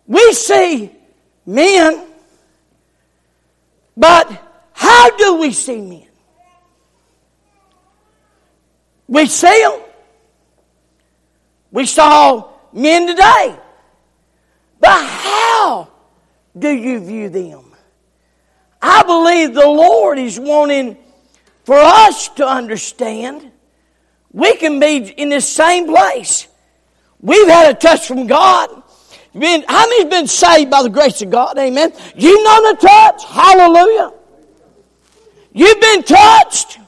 We 0.07 0.33
see 0.33 0.91
men, 1.45 2.07
but 3.95 4.43
how 4.73 5.15
do 5.19 5.35
we 5.35 5.53
see 5.53 5.83
men? 5.83 6.08
We 9.09 9.27
see 9.27 9.63
them. 9.63 9.81
We 11.73 11.87
saw 11.87 12.51
men 12.73 13.07
today. 13.09 13.59
But 14.81 15.05
how 15.05 15.89
do 16.57 16.71
you 16.71 17.01
view 17.01 17.29
them? 17.29 17.65
I 18.81 19.03
believe 19.03 19.55
the 19.55 19.67
Lord 19.67 20.19
is 20.19 20.39
wanting 20.39 20.97
for 21.65 21.77
us 21.77 22.29
to 22.29 22.47
understand 22.47 23.51
we 24.33 24.57
can 24.57 24.79
be 24.79 24.99
in 24.99 25.31
the 25.31 25.41
same 25.41 25.87
place. 25.87 26.47
We've 27.21 27.49
had 27.49 27.75
a 27.75 27.75
touch 27.75 28.07
from 28.07 28.27
God. 28.27 28.83
Been, 29.33 29.65
how 29.69 29.89
many's 29.89 30.11
been 30.11 30.27
saved 30.27 30.71
by 30.71 30.83
the 30.83 30.91
grace 30.91 31.21
of 31.23 31.31
God? 31.31 31.59
Amen. 31.59 31.93
You 32.17 32.43
know 32.43 32.73
the 32.73 32.79
touch. 32.81 33.25
Hallelujah. 33.25 34.13
You've 35.53 35.81
been 35.81 36.03
touched. 36.03 36.79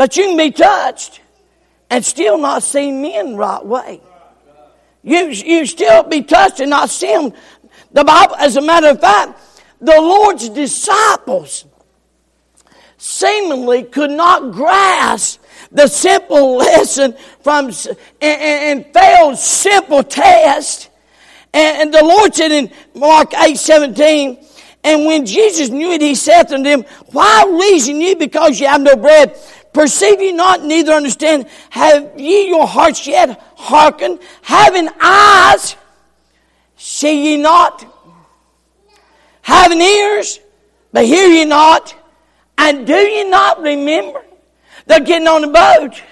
But 0.00 0.16
you 0.16 0.28
can 0.28 0.38
be 0.38 0.50
touched 0.50 1.20
and 1.90 2.02
still 2.02 2.38
not 2.38 2.62
see 2.62 2.90
men 2.90 3.36
right 3.36 3.62
way. 3.62 4.00
You, 5.02 5.26
you 5.26 5.66
still 5.66 6.04
be 6.04 6.22
touched 6.22 6.58
and 6.60 6.70
not 6.70 6.88
see 6.88 7.12
them. 7.12 7.34
The 7.92 8.02
Bible, 8.02 8.34
as 8.36 8.56
a 8.56 8.62
matter 8.62 8.88
of 8.88 8.98
fact, 9.02 9.38
the 9.78 10.00
Lord's 10.00 10.48
disciples 10.48 11.66
seemingly 12.96 13.82
could 13.82 14.10
not 14.10 14.52
grasp 14.52 15.42
the 15.70 15.86
simple 15.86 16.56
lesson 16.56 17.14
from 17.42 17.66
and, 17.66 17.98
and, 18.22 18.84
and 18.86 18.94
failed 18.94 19.36
simple 19.36 20.02
test. 20.02 20.88
And, 21.52 21.82
and 21.82 21.92
the 21.92 22.02
Lord 22.02 22.34
said 22.34 22.52
in 22.52 22.72
Mark 22.94 23.34
8 23.34 23.54
17, 23.54 24.46
and 24.82 25.04
when 25.04 25.26
Jesus 25.26 25.68
knew 25.68 25.92
it, 25.92 26.00
he 26.00 26.14
said 26.14 26.50
unto 26.50 26.62
them, 26.62 26.84
Why 27.12 27.44
reason 27.50 28.00
ye 28.00 28.14
because 28.14 28.58
ye 28.58 28.66
have 28.66 28.80
no 28.80 28.96
bread? 28.96 29.36
Perceive 29.72 30.20
ye 30.20 30.32
not, 30.32 30.64
neither 30.64 30.92
understand. 30.92 31.46
Have 31.70 32.18
ye 32.18 32.48
your 32.48 32.66
hearts 32.66 33.06
yet 33.06 33.40
hearkened? 33.56 34.18
Having 34.42 34.88
eyes, 35.00 35.76
see 36.76 37.30
ye 37.30 37.36
not? 37.36 37.84
Having 39.42 39.80
ears, 39.80 40.40
but 40.92 41.04
hear 41.04 41.28
ye 41.28 41.44
not? 41.44 41.94
And 42.58 42.86
do 42.86 42.94
ye 42.94 43.28
not 43.28 43.60
remember? 43.62 44.24
They're 44.86 45.00
getting 45.00 45.28
on 45.28 45.42
the 45.42 45.48
boat 45.48 46.02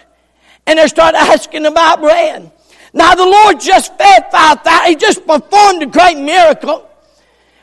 and 0.66 0.78
they 0.78 0.86
start 0.86 1.14
asking 1.14 1.66
about 1.66 2.00
bread. 2.00 2.52
Now 2.92 3.14
the 3.14 3.24
Lord 3.24 3.60
just 3.60 3.96
fed 3.96 4.30
5,000. 4.30 4.88
He 4.88 4.96
just 4.96 5.26
performed 5.26 5.82
a 5.82 5.86
great 5.86 6.18
miracle. 6.18 6.88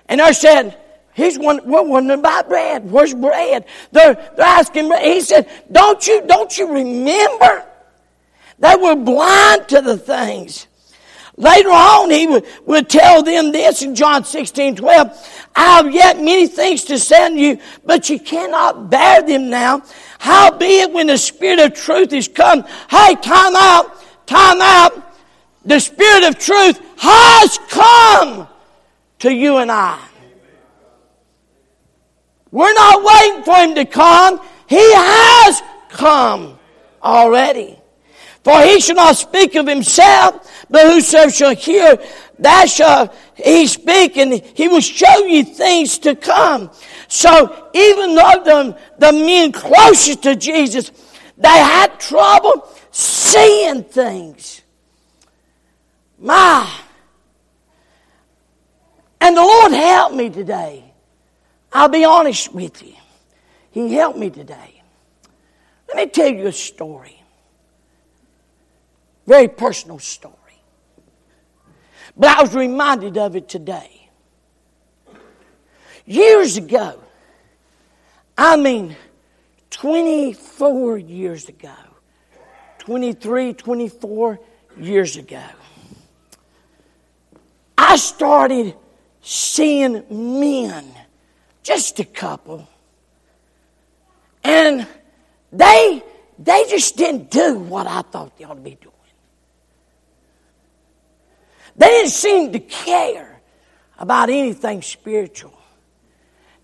And 0.08 0.20
they 0.20 0.34
said, 0.34 0.78
He's 1.16 1.40
one, 1.40 1.62
we're 1.64 1.82
wondering 1.82 2.20
about 2.20 2.50
bread. 2.50 2.92
Where's 2.92 3.14
bread? 3.14 3.66
They're, 3.92 4.16
they're 4.36 4.46
asking. 4.46 4.92
He 5.02 5.22
said, 5.22 5.50
don't 5.72 6.06
you, 6.06 6.22
don't 6.28 6.56
you 6.58 6.74
remember? 6.74 7.66
They 8.60 8.76
were 8.76 8.96
blind 8.96 9.70
to 9.70 9.82
the 9.82 9.98
things. 9.98 10.68
Later 11.38 11.70
on, 11.70 12.12
he 12.12 12.28
would, 12.28 12.46
would 12.66 12.90
tell 12.90 13.24
them 13.24 13.52
this 13.52 13.82
in 13.82 13.96
John 13.96 14.24
16, 14.24 14.78
12. 14.78 15.48
I 15.56 15.78
have 15.78 15.94
yet 15.94 16.18
many 16.18 16.48
things 16.48 16.84
to 16.86 17.00
say 17.00 17.26
unto 17.26 17.40
you, 17.40 17.60
but 17.86 18.10
you 18.10 18.20
cannot 18.20 18.90
bear 18.90 19.22
them 19.22 19.50
now. 19.50 19.84
Howbeit, 20.20 20.92
when 20.92 21.08
the 21.08 21.18
Spirit 21.18 21.60
of 21.60 21.74
truth 21.74 22.14
is 22.14 22.28
come, 22.28 22.64
hey, 22.90 23.16
time 23.16 23.56
out, 23.56 24.02
time 24.26 24.62
out. 24.62 25.16
The 25.66 25.80
Spirit 25.80 26.24
of 26.24 26.40
truth 26.40 26.80
has 26.98 27.58
come 27.70 28.48
to 29.20 29.34
you 29.34 29.58
and 29.58 29.72
I. 29.72 30.00
We're 32.56 32.74
not 32.74 33.04
waiting 33.04 33.44
for 33.44 33.56
him 33.56 33.76
to 33.76 33.84
come. 33.84 34.40
He 34.70 34.80
has 34.80 35.62
come 35.90 36.58
already. 37.04 37.78
For 38.46 38.62
he 38.62 38.80
shall 38.80 38.96
not 38.96 39.18
speak 39.18 39.56
of 39.56 39.68
himself, 39.68 40.66
but 40.70 40.86
whosoever 40.86 41.32
shall 41.32 41.54
hear, 41.54 42.02
that 42.40 42.70
shall 42.70 43.14
he 43.34 43.68
speak, 43.68 44.16
and 44.16 44.36
he 44.36 44.70
will 44.70 44.80
show 44.80 45.26
you 45.26 45.44
things 45.44 45.98
to 46.00 46.16
come. 46.16 46.72
So 47.10 47.70
even 47.74 48.16
though 48.16 48.42
the, 48.46 48.80
the 49.00 49.12
men 49.12 49.52
closest 49.52 50.24
to 50.24 50.38
Jesus, 50.38 50.94
they 51.38 51.50
had 51.50 52.00
trouble 52.00 52.70
seeing 52.90 53.84
things. 53.84 54.62
My. 56.18 56.74
And 59.20 59.36
the 59.36 59.42
Lord 59.42 59.74
helped 59.74 60.16
me 60.16 60.30
today. 60.30 60.85
I'll 61.76 61.90
be 61.90 62.06
honest 62.06 62.54
with 62.54 62.82
you. 62.82 62.94
He 63.70 63.94
helped 63.96 64.18
me 64.18 64.30
today. 64.30 64.82
Let 65.90 65.98
me 65.98 66.08
tell 66.08 66.30
you 66.30 66.48
a 66.48 66.52
story. 66.54 67.22
Very 69.28 69.50
personal 69.50 70.00
story. 70.00 70.34
But 72.16 72.38
I 72.38 72.42
was 72.44 72.56
reminded 72.56 73.18
of 73.18 73.36
it 73.36 73.50
today. 73.50 74.10
Years 76.06 76.56
ago, 76.56 76.98
I 78.38 78.56
mean 78.56 78.96
24 79.70 80.98
years 80.98 81.50
ago, 81.50 81.76
23, 82.80 83.54
24 83.54 84.40
years 84.80 85.18
ago, 85.18 85.44
I 87.78 87.98
started 87.98 88.76
seeing 89.22 90.06
men, 90.10 90.86
just 91.66 92.00
a 92.00 92.06
couple, 92.06 92.68
and 94.44 94.88
they 95.52 96.04
they 96.38 96.66
just 96.70 96.96
didn't 96.96 97.32
do 97.32 97.58
what 97.58 97.88
I 97.88 98.04
thought 98.04 98.38
they 98.38 98.46
ought 98.46 98.54
to 98.54 98.62
be 98.62 98.76
doing. 98.76 98.94
They 101.76 101.88
didn't 101.88 102.12
seem 102.12 102.54
to 102.54 102.60
care 102.60 103.42
about 103.98 104.30
anything 104.30 104.84
spiritual. 104.84 105.58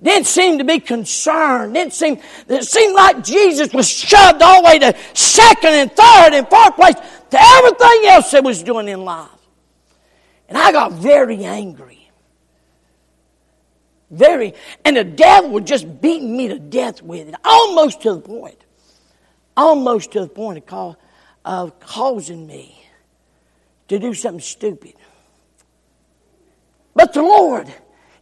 Didn't 0.02 0.28
seem 0.28 0.60
to 0.60 0.64
be 0.64 0.80
concerned. 0.80 1.74
Didn't 1.74 1.94
seem, 1.94 2.20
it 2.48 2.64
seemed 2.64 2.96
like 2.96 3.24
Jesus 3.24 3.74
was 3.74 3.90
shoved 3.90 4.42
all 4.42 4.62
the 4.62 4.68
way 4.68 4.80
to 4.80 4.96
second 5.14 5.74
and 5.74 5.92
third 5.92 6.34
and 6.34 6.48
fourth 6.48 6.76
place 6.76 6.96
to 6.96 7.38
everything 7.40 8.10
else 8.10 8.32
that 8.32 8.44
was 8.44 8.64
doing 8.64 8.88
in 8.88 9.04
life. 9.04 9.30
And 10.48 10.58
I 10.58 10.72
got 10.72 10.94
very 10.94 11.44
angry. 11.44 12.01
Very, 14.12 14.54
and 14.84 14.98
the 14.98 15.06
devil 15.06 15.52
was 15.52 15.64
just 15.64 16.02
beating 16.02 16.36
me 16.36 16.50
to 16.50 16.60
death 16.60 17.02
with 17.02 17.30
it, 17.30 17.36
almost 17.46 18.02
to 18.02 18.16
the 18.16 18.20
point, 18.20 18.62
almost 19.56 20.12
to 20.12 20.20
the 20.20 20.28
point 20.28 20.58
of, 20.58 20.66
call, 20.66 20.98
of 21.46 21.80
causing 21.80 22.46
me 22.46 22.86
to 23.88 23.98
do 24.00 24.14
something 24.14 24.42
stupid. 24.42 24.96
But 26.94 27.14
the 27.14 27.22
Lord, 27.22 27.74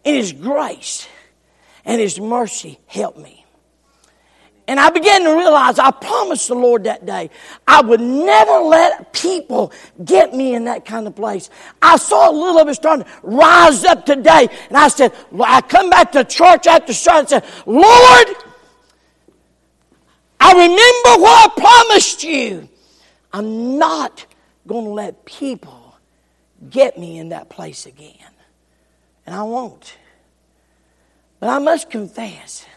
in 0.04 0.14
His 0.14 0.32
grace 0.32 1.08
and 1.84 2.00
His 2.00 2.20
mercy, 2.20 2.80
helped 2.86 3.18
me. 3.18 3.46
And 4.70 4.80
I 4.80 4.92
began 4.92 5.24
to 5.24 5.32
realize 5.32 5.80
I 5.80 5.90
promised 5.90 6.48
the 6.48 6.54
Lord 6.54 6.84
that 6.84 7.04
day 7.04 7.32
I 7.68 7.82
would 7.82 8.00
never 8.00 8.60
let 8.60 9.12
people 9.14 9.74
get 10.06 10.36
me 10.36 10.54
in 10.54 10.66
that 10.66 10.86
kind 10.86 11.08
of 11.08 11.16
place. 11.16 11.50
I 11.82 11.98
saw 11.98 12.30
a 12.30 12.32
little 12.32 12.62
of 12.62 12.68
it 12.68 12.76
starting 12.76 13.04
to 13.04 13.12
rise 13.24 13.84
up 13.84 14.06
today. 14.06 14.48
And 14.68 14.78
I 14.78 14.90
said, 14.90 15.12
I 15.44 15.62
come 15.62 15.90
back 15.90 16.12
to 16.12 16.24
church 16.24 16.68
after 16.68 16.94
service 16.94 17.32
and 17.32 17.44
said, 17.44 17.52
Lord, 17.66 18.28
I 20.40 20.52
remember 20.52 21.24
what 21.24 21.52
I 21.52 21.60
promised 21.60 22.24
you. 22.24 22.70
I'm 23.34 23.80
not 23.80 24.24
going 24.68 24.86
to 24.86 24.92
let 24.92 25.26
people 25.26 25.98
get 26.70 26.96
me 26.96 27.18
in 27.18 27.30
that 27.30 27.50
place 27.50 27.88
again 27.88 28.14
and 29.26 29.36
I 29.36 29.42
won't. 29.42 29.98
But 31.40 31.50
I 31.50 31.58
must 31.58 31.90
confess, 31.90 32.68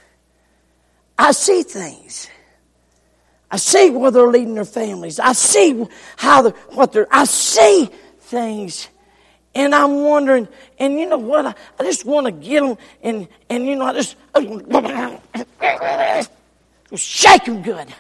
I 1.22 1.30
see 1.30 1.62
things. 1.62 2.26
I 3.48 3.56
see 3.56 3.90
where 3.90 4.11
they're 4.11 4.26
leading 4.26 4.56
their 4.56 4.64
families. 4.64 5.20
I 5.20 5.35
see 5.35 5.87
how 6.16 6.42
they're, 6.42 6.52
what 6.70 6.90
they're, 6.90 7.06
I 7.12 7.26
see 7.26 7.88
things. 8.22 8.88
And 9.54 9.72
I'm 9.72 10.02
wondering, 10.02 10.48
and 10.80 10.98
you 10.98 11.08
know 11.08 11.18
what? 11.18 11.46
I, 11.46 11.54
I 11.78 11.85
just 11.85 12.04
want 12.04 12.26
to 12.26 12.32
get 12.32 12.62
them, 12.62 12.76
and, 13.04 13.28
and 13.48 13.64
you 13.64 13.76
know, 13.76 13.85
I 13.85 13.92
just, 13.92 14.16
just 16.90 17.04
shake 17.04 17.44
them 17.44 17.62
good. 17.62 17.94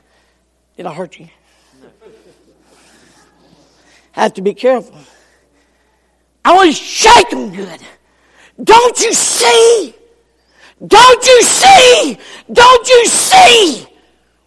Did 0.76 0.86
I 0.86 0.92
hurt 0.92 1.20
you? 1.20 1.28
Have 4.10 4.34
to 4.34 4.42
be 4.42 4.52
careful. 4.52 4.98
I 6.44 6.56
want 6.56 6.74
to 6.74 6.76
shake 6.76 7.30
them 7.30 7.54
good. 7.54 7.80
Don't 8.64 9.00
you 9.00 9.12
see? 9.12 9.94
Don't 10.86 11.26
you 11.26 11.42
see? 11.42 12.18
Don't 12.52 12.88
you 12.88 13.06
see 13.06 13.86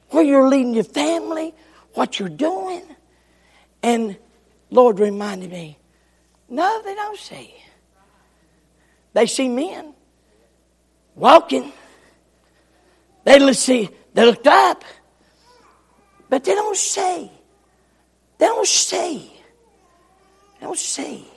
where 0.09 0.23
you're 0.23 0.47
leading 0.49 0.73
your 0.73 0.83
family, 0.83 1.53
what 1.93 2.19
you're 2.19 2.29
doing? 2.29 2.83
And 3.81 4.17
Lord 4.69 4.99
reminded 4.99 5.51
me, 5.51 5.77
no, 6.49 6.81
they 6.83 6.95
don't 6.95 7.17
see. 7.17 7.53
They 9.13 9.25
see 9.27 9.47
men 9.47 9.93
walking. 11.15 11.71
They 13.23 13.53
see, 13.53 13.89
they 14.13 14.25
looked 14.25 14.47
up, 14.47 14.83
but 16.29 16.43
they 16.43 16.53
don't 16.53 16.77
see. 16.77 17.31
They 18.37 18.45
don't 18.45 18.67
see. 18.67 19.31
They 20.59 20.65
don't 20.65 20.77
see. 20.77 21.27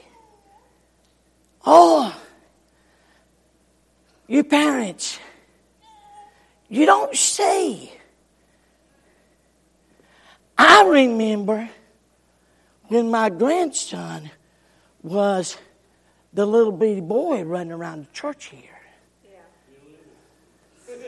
Oh, 1.65 2.15
you 4.29 4.45
parents, 4.45 5.19
you 6.69 6.87
don't 6.87 7.17
see. 7.17 7.91
I 10.57 10.85
remember 10.87 11.69
when 12.89 13.11
my 13.11 13.31
grandson 13.31 14.31
was 15.03 15.57
the 16.33 16.45
little 16.45 16.73
bitty 16.73 17.01
boy 17.01 17.43
running 17.43 17.73
around 17.73 18.07
the 18.07 18.11
church 18.13 18.47
here. 18.47 18.63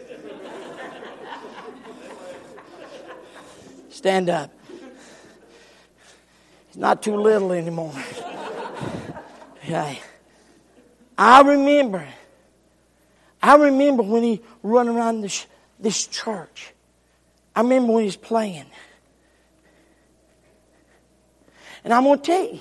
Stand 3.91 4.31
up. 4.31 4.51
He's 6.69 6.77
not 6.77 7.03
too 7.03 7.17
little 7.17 7.53
anymore. 7.53 7.95
Okay. 9.63 10.01
I 11.17 11.43
remember 11.43 12.09
I 13.43 13.57
remember 13.57 14.03
when 14.03 14.23
he 14.23 14.43
run 14.63 14.89
around 14.89 15.23
this, 15.23 15.47
this 15.79 16.07
church. 16.07 16.73
I 17.55 17.63
remember 17.63 17.93
when 17.93 18.03
he 18.03 18.07
was 18.07 18.17
playing. 18.17 18.67
And 21.85 21.95
I'm 21.95 22.05
going 22.05 22.21
to 22.21 22.25
tell 22.25 22.45
you, 22.45 22.61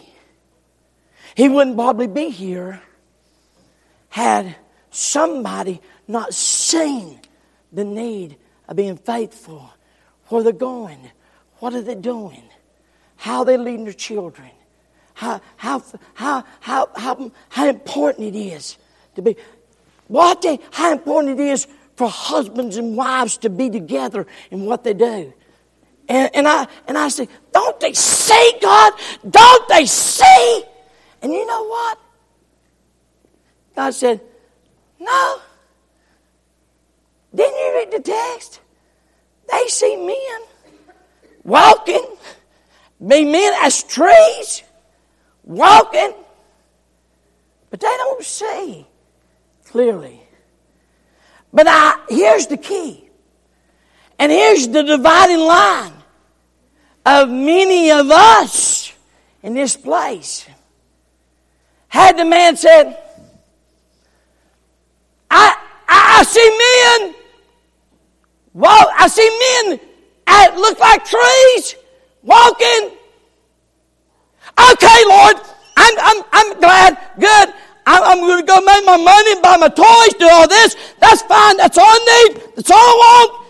he 1.35 1.49
wouldn't 1.49 1.75
probably 1.75 2.07
be 2.07 2.29
here 2.29 2.81
had 4.09 4.55
somebody 4.89 5.81
not 6.07 6.33
seen 6.33 7.19
the 7.71 7.83
need 7.83 8.37
of 8.67 8.75
being 8.75 8.97
faithful. 8.97 9.71
Where 10.27 10.43
they're 10.43 10.53
going, 10.53 11.09
what 11.57 11.73
are 11.73 11.81
they 11.81 11.95
doing, 11.95 12.43
how 13.15 13.43
they 13.43 13.57
leading 13.57 13.83
their 13.83 13.93
children, 13.93 14.49
how, 15.15 15.41
how, 15.57 15.83
how, 16.13 16.43
how, 16.59 16.89
how, 16.93 17.31
how 17.49 17.67
important 17.67 18.35
it 18.35 18.39
is 18.39 18.77
to 19.15 19.21
be. 19.21 19.35
What 20.09 20.41
they, 20.41 20.59
how 20.71 20.91
important 20.91 21.39
it 21.39 21.43
is 21.43 21.67
for 21.95 22.09
husbands 22.09 22.77
and 22.77 22.97
wives 22.97 23.37
to 23.37 23.49
be 23.49 23.69
together 23.69 24.25
in 24.49 24.65
what 24.65 24.83
they 24.83 24.95
do. 24.95 25.31
And, 26.07 26.35
and 26.35 26.47
I 26.47 26.67
and 26.87 26.97
I 26.97 27.09
say, 27.09 27.27
don't 27.53 27.79
they 27.79 27.93
see 27.93 28.53
God? 28.59 28.93
Don't 29.29 29.69
they 29.69 29.85
see? 29.85 30.63
And 31.21 31.31
you 31.31 31.45
know 31.45 31.63
what? 31.67 31.99
God 33.75 33.93
said, 33.93 34.19
No. 34.99 35.39
Didn't 37.35 37.55
you 37.55 37.73
read 37.75 37.91
the 37.91 37.99
text? 37.99 38.61
They 39.51 39.67
see 39.67 39.95
men 39.95 40.47
walking, 41.43 42.17
be 43.05 43.25
men 43.25 43.53
as 43.61 43.83
trees, 43.83 44.63
walking, 45.43 46.13
but 47.69 47.79
they 47.79 47.95
don't 47.97 48.23
see 48.23 48.87
clearly. 49.69 50.21
But 51.53 51.67
I, 51.67 51.99
here's 52.09 52.47
the 52.47 52.57
key. 52.57 53.09
And 54.17 54.31
here's 54.31 54.67
the 54.67 54.83
dividing 54.83 55.39
line 55.39 55.93
of 57.05 57.29
many 57.29 57.91
of 57.91 58.11
us 58.11 58.91
in 59.41 59.53
this 59.53 59.77
place. 59.77 60.45
Had 61.87 62.17
the 62.17 62.25
man 62.25 62.57
said, 62.57 62.97
I, 65.31 65.55
I 65.87 66.23
see 66.23 66.49
men 67.01 67.15
Well, 68.53 68.87
I 68.97 69.07
see 69.07 69.29
men 69.29 69.79
that 70.25 70.55
look 70.55 70.79
like 70.79 71.05
trees 71.05 71.75
walking. 72.23 72.97
Okay, 74.71 74.99
Lord, 75.07 75.35
I'm, 75.77 75.95
I'm, 75.99 76.23
I'm 76.31 76.59
glad, 76.59 76.97
good. 77.19 77.53
I'm, 77.91 78.19
going 78.19 78.39
to 78.39 78.45
go 78.45 78.61
make 78.61 78.85
my 78.85 78.97
money, 78.97 79.41
buy 79.41 79.57
my 79.57 79.67
toys, 79.67 80.13
do 80.19 80.29
all 80.29 80.47
this. 80.47 80.75
That's 80.99 81.23
fine. 81.23 81.57
That's 81.57 81.77
all 81.77 81.85
I 81.85 82.27
need. 82.35 82.41
That's 82.55 82.69
all 82.69 82.77
I 82.77 83.27
want. 83.27 83.47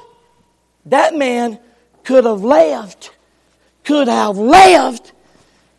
That 0.85 1.15
man 1.15 1.59
could 2.05 2.23
have 2.23 2.41
left, 2.41 3.11
could 3.83 4.07
have 4.07 4.37
left 4.37 5.11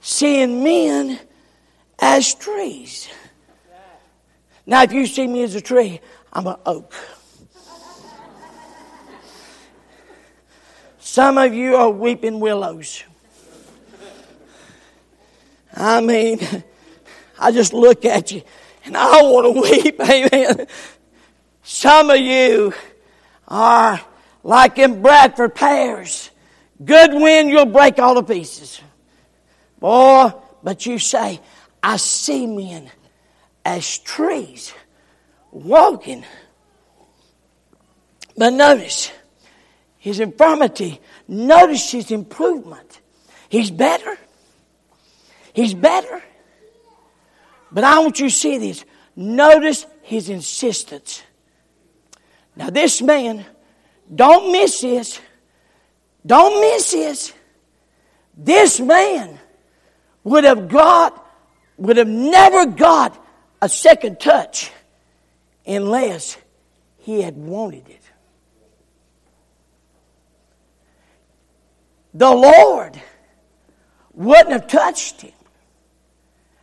seeing 0.01 0.63
men 0.63 1.19
as 1.99 2.35
trees. 2.35 3.09
Now, 4.67 4.83
if 4.83 4.93
you 4.93 5.07
see 5.07 5.27
me 5.27 5.43
as 5.43 5.55
a 5.55 5.61
tree, 5.61 6.01
I'm 6.33 6.47
an 6.47 6.57
oak. 6.67 6.93
Some 10.99 11.39
of 11.39 11.55
you 11.55 11.77
are 11.77 11.91
weeping 11.91 12.41
willows. 12.41 13.03
I 15.75 16.01
mean, 16.01 16.41
I 17.41 17.51
just 17.51 17.73
look 17.73 18.05
at 18.05 18.31
you 18.31 18.43
and 18.85 18.97
I 18.97 19.23
want 19.23 19.55
to 19.55 19.61
weep. 19.85 20.01
Amen. 20.01 20.67
Some 21.63 22.11
of 22.11 22.19
you 22.19 22.75
are 23.49 24.01
like 24.45 24.79
in 24.79 25.03
Bradford 25.03 25.55
pears. 25.55 26.31
Good 26.83 27.13
wind, 27.13 27.51
you'll 27.51 27.67
break 27.67 27.99
all 27.99 28.15
to 28.15 28.23
pieces. 28.23 28.81
Boy, 29.79 30.33
but 30.63 30.87
you 30.87 30.99
say, 30.99 31.41
I 31.83 31.97
see 31.97 32.47
men 32.47 32.91
as 33.65 33.99
trees 33.99 34.73
walking. 35.51 36.25
But 38.37 38.53
notice 38.53 39.11
his 39.99 40.21
infirmity. 40.21 41.01
Notice 41.29 41.91
his 41.93 42.11
improvement. 42.11 43.01
He's 43.49 43.71
better. 43.71 44.17
He's 45.53 45.75
better. 45.75 46.23
But 47.73 47.85
I 47.85 47.99
want 48.01 48.19
you 48.21 48.29
to 48.29 48.35
see 48.35 48.59
this. 48.59 48.85
Notice 49.15 49.87
his 50.03 50.29
insistence. 50.29 51.23
Now, 52.57 52.71
this 52.71 53.01
man, 53.01 53.45
don't 54.13 54.53
miss 54.53 54.81
this. 54.81 55.21
Don't 56.27 56.61
miss 56.61 56.93
this. 56.93 57.33
This 58.37 58.81
man 58.81 59.39
would 60.25 60.45
have 60.45 60.69
got, 60.69 61.27
would 61.77 61.97
have 61.97 62.09
never 62.09 62.67
got 62.67 63.25
a 63.63 63.69
second 63.69 64.21
touch 64.21 64.71
unless 65.67 66.37
he 66.99 67.23
had 67.23 67.37
wanted 67.37 67.89
it. 67.89 68.03
The 72.15 72.31
Lord 72.31 73.01
wouldn't 74.13 74.51
have 74.51 74.67
touched 74.67 75.23
him 75.23 75.33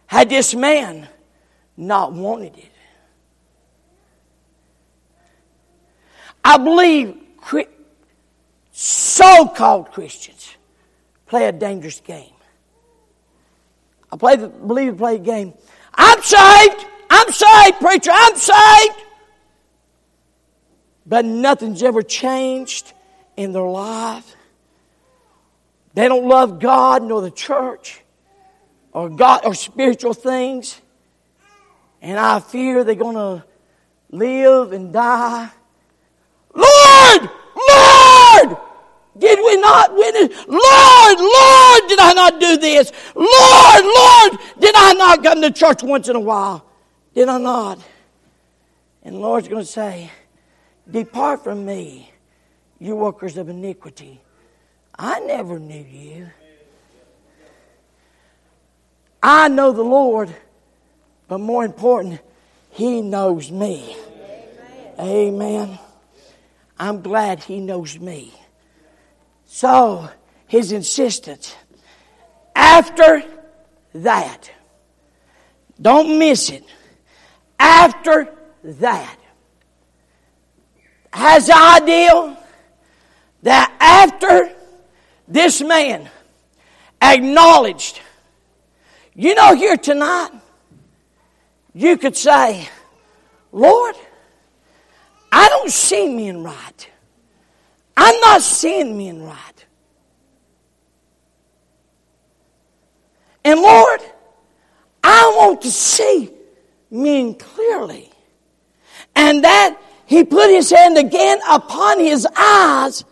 had 0.08 0.30
this 0.30 0.56
man 0.56 1.08
not 1.76 2.14
wanted 2.14 2.58
it. 2.58 2.72
I 6.44 6.58
believe 6.58 7.18
so 8.80 9.48
called 9.48 9.92
Christians 9.92 10.56
play 11.26 11.48
a 11.48 11.52
dangerous 11.52 12.00
game. 12.00 12.34
I 14.12 14.16
play 14.16 14.36
the, 14.36 14.48
believe 14.48 14.94
they 14.94 14.98
play 14.98 15.16
a 15.16 15.20
game. 15.20 15.54
I'm 15.94 16.22
saved. 16.22 16.86
I'm 17.10 17.32
saved, 17.32 17.80
preacher. 17.80 18.12
I'm 18.14 18.36
saved. 18.36 19.04
But 21.06 21.26
nothing's 21.26 21.82
ever 21.82 22.02
changed 22.02 22.94
in 23.36 23.52
their 23.52 23.64
life. 23.64 24.36
They 25.96 26.08
don't 26.08 26.28
love 26.28 26.60
God 26.60 27.02
nor 27.04 27.22
the 27.22 27.32
church 27.32 28.02
or 28.98 29.10
God 29.10 29.46
or 29.46 29.54
spiritual 29.54 30.16
things. 30.16 30.82
And 32.02 32.20
I 32.20 32.40
fear 32.40 32.84
they're 32.84 32.96
going 32.96 33.16
to 33.16 33.46
live 34.10 34.72
and 34.72 34.92
die. 34.92 35.52
Lord! 36.56 37.30
Lord! 37.70 38.58
Did 39.16 39.38
we 39.38 39.62
not 39.62 39.94
witness? 39.94 40.36
Lord, 40.48 41.20
Lord, 41.20 41.82
did 41.88 42.00
I 42.00 42.12
not 42.16 42.40
do 42.40 42.58
this? 42.58 42.92
Lord, 43.14 43.84
Lord, 43.86 44.40
did 44.60 44.74
I 44.76 44.94
not 44.94 45.24
come 45.24 45.44
to 45.44 45.52
church 45.52 45.84
once 45.84 46.10
in 46.10 46.16
a 46.16 46.20
while? 46.20 46.66
Did 47.14 47.30
I 47.30 47.38
not? 47.38 47.80
And 49.04 49.14
the 49.14 49.20
Lord's 49.20 49.48
going 49.48 49.64
to 49.64 49.72
say, 49.72 50.10
Depart 50.90 51.44
from 51.44 51.68
me, 51.68 52.12
you 52.80 52.96
workers 52.96 53.38
of 53.38 53.48
iniquity. 53.48 54.22
I 54.98 55.20
never 55.20 55.60
knew 55.60 55.86
you. 55.88 56.32
I 59.22 59.48
know 59.48 59.72
the 59.72 59.84
Lord, 59.84 60.34
but 61.28 61.40
more 61.40 61.66
important, 61.66 62.22
He 62.72 63.02
knows 63.02 63.52
me. 63.52 63.96
Amen. 65.00 65.34
Amen. 65.68 65.80
I'm 66.80 67.02
glad 67.02 67.44
He 67.44 67.60
knows 67.60 68.00
me. 68.00 68.34
So, 69.46 70.10
His 70.48 70.72
insistence. 70.72 71.56
After 72.56 73.24
that, 73.94 74.52
don't 75.82 76.18
miss 76.20 76.50
it. 76.50 76.64
After 77.60 78.34
that, 78.64 79.18
has 81.12 81.48
the 81.48 81.58
idea 81.58 82.38
that 83.44 83.76
after 83.80 84.54
this 85.28 85.62
man 85.62 86.10
acknowledged 87.02 88.00
you 89.18 89.34
know, 89.34 89.56
here 89.56 89.76
tonight, 89.76 90.30
you 91.74 91.98
could 91.98 92.16
say, 92.16 92.70
Lord, 93.52 93.96
I 95.32 95.50
don't 95.50 95.72
see 95.72 96.08
men 96.08 96.44
right. 96.44 96.90
I'm 97.98 98.20
not 98.22 98.44
seeing 98.44 98.96
men 98.96 99.24
right. 99.24 99.66
And 103.44 103.60
Lord, 103.60 104.02
I 105.04 105.34
want 105.36 105.64
to 105.64 105.72
see 105.72 106.30
men 106.92 107.34
clearly. 107.34 108.12
And 109.16 109.44
that 109.44 109.82
he 110.06 110.24
put 110.26 110.52
his 110.52 110.70
hand 110.70 110.96
again 111.00 111.40
upon 111.50 112.00
his 112.00 112.28
eyes 112.38 113.04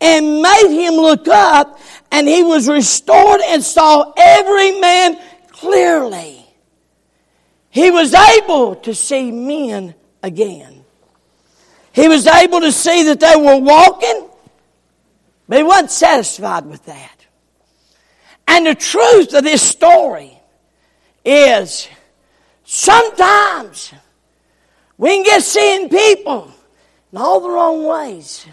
and 0.00 0.42
made 0.42 0.68
him 0.68 0.94
look 0.94 1.28
up, 1.28 1.78
and 2.10 2.26
he 2.26 2.42
was 2.42 2.68
restored 2.68 3.40
and 3.46 3.62
saw 3.62 4.12
every 4.16 4.80
man 4.80 5.16
clearly. 5.54 6.44
He 7.70 7.90
was 7.90 8.14
able 8.14 8.76
to 8.76 8.94
see 8.94 9.30
men 9.30 9.94
again. 10.22 10.84
He 11.92 12.08
was 12.08 12.26
able 12.26 12.60
to 12.60 12.72
see 12.72 13.04
that 13.04 13.20
they 13.20 13.36
were 13.36 13.58
walking, 13.58 14.28
but 15.48 15.58
he 15.58 15.62
wasn't 15.62 15.90
satisfied 15.90 16.66
with 16.66 16.84
that. 16.86 17.26
And 18.46 18.66
the 18.66 18.74
truth 18.74 19.32
of 19.32 19.44
this 19.44 19.62
story 19.62 20.38
is 21.24 21.88
sometimes 22.64 23.94
we 24.98 25.10
can 25.10 25.24
get 25.24 25.42
seeing 25.42 25.88
people 25.88 26.52
in 27.12 27.18
all 27.18 27.40
the 27.40 27.48
wrong 27.48 27.84
ways. 27.84 28.46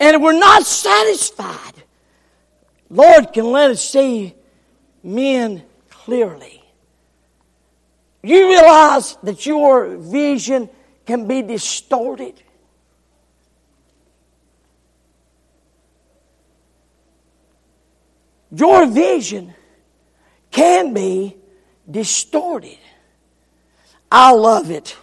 And 0.00 0.22
we're 0.22 0.38
not 0.38 0.64
satisfied, 0.64 1.72
Lord 2.90 3.32
can 3.32 3.50
let 3.50 3.70
us 3.70 3.86
see 3.86 4.34
men 5.06 5.62
clearly. 5.88 6.62
You 8.22 8.48
realize 8.48 9.16
that 9.22 9.46
your 9.46 9.96
vision 9.96 10.68
can 11.06 11.28
be 11.28 11.42
distorted. 11.42 12.42
Your 18.50 18.86
vision 18.86 19.54
can 20.50 20.92
be 20.92 21.36
distorted. 21.88 22.78
I 24.10 24.32
love 24.32 24.70
it. 24.70 24.96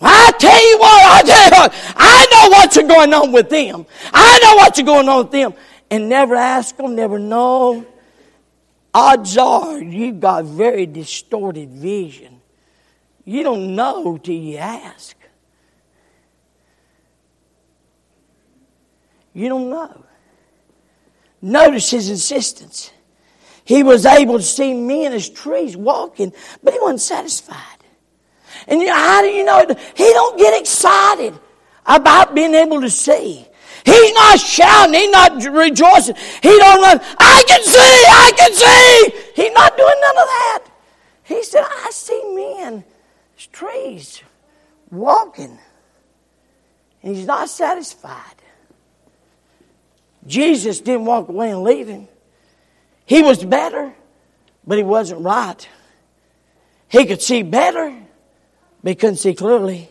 I 0.00 0.32
tell 0.38 0.70
you 0.70 0.78
what, 0.78 1.04
I 1.04 1.22
tell 1.22 1.44
you 1.44 1.50
what, 1.50 1.74
I 1.96 2.26
know 2.32 2.48
what's 2.50 2.76
going 2.76 3.14
on 3.14 3.32
with 3.32 3.50
them. 3.50 3.86
I 4.12 4.38
know 4.42 4.54
what's 4.56 4.82
going 4.82 5.08
on 5.08 5.24
with 5.24 5.32
them. 5.32 5.54
And 5.90 6.08
never 6.08 6.34
ask 6.34 6.76
them, 6.76 6.94
never 6.94 7.18
know 7.18 7.86
odds 8.94 9.36
are 9.36 9.78
you've 9.78 10.20
got 10.20 10.44
very 10.44 10.86
distorted 10.86 11.70
vision. 11.70 12.40
You 13.24 13.42
don't 13.42 13.76
know 13.76 14.16
till 14.16 14.34
you 14.34 14.56
ask. 14.56 15.16
You 19.34 19.48
don't 19.48 19.70
know. 19.70 20.04
Notice 21.40 21.90
his 21.90 22.10
insistence. 22.10 22.90
He 23.64 23.82
was 23.82 24.06
able 24.06 24.38
to 24.38 24.42
see 24.42 24.72
men 24.74 25.12
as 25.12 25.28
trees 25.28 25.76
walking, 25.76 26.32
but 26.62 26.72
he 26.72 26.80
wasn't 26.80 27.02
satisfied. 27.02 27.78
And 28.66 28.80
know, 28.80 28.94
how 28.94 29.20
do 29.20 29.28
you 29.28 29.44
know? 29.44 29.64
He 29.94 30.04
don't 30.04 30.38
get 30.38 30.58
excited 30.60 31.38
about 31.86 32.34
being 32.34 32.54
able 32.54 32.80
to 32.80 32.90
see. 32.90 33.46
He's 33.84 34.14
not 34.14 34.40
shouting. 34.40 34.94
He's 34.94 35.10
not 35.10 35.44
rejoicing. 35.44 36.16
He 36.42 36.58
don't 36.58 36.82
run. 36.82 37.00
I 37.18 37.44
can 37.46 37.62
see. 37.62 37.97
Can 38.38 38.54
see. 38.54 39.12
He's 39.34 39.52
not 39.52 39.76
doing 39.76 39.94
none 40.00 40.16
of 40.16 40.24
that. 40.24 40.64
He 41.24 41.42
said, 41.42 41.64
I 41.66 41.90
see 41.90 42.34
men, 42.34 42.84
trees, 43.52 44.22
walking. 44.90 45.58
And 47.02 47.16
he's 47.16 47.26
not 47.26 47.48
satisfied. 47.48 48.36
Jesus 50.26 50.80
didn't 50.80 51.06
walk 51.06 51.28
away 51.28 51.50
and 51.50 51.62
leave 51.62 51.88
him. 51.88 52.06
He 53.06 53.22
was 53.22 53.44
better, 53.44 53.92
but 54.66 54.78
he 54.78 54.84
wasn't 54.84 55.22
right. 55.22 55.68
He 56.88 57.06
could 57.06 57.20
see 57.20 57.42
better, 57.42 57.94
but 58.82 58.88
he 58.90 58.94
couldn't 58.94 59.16
see 59.16 59.34
clearly. 59.34 59.88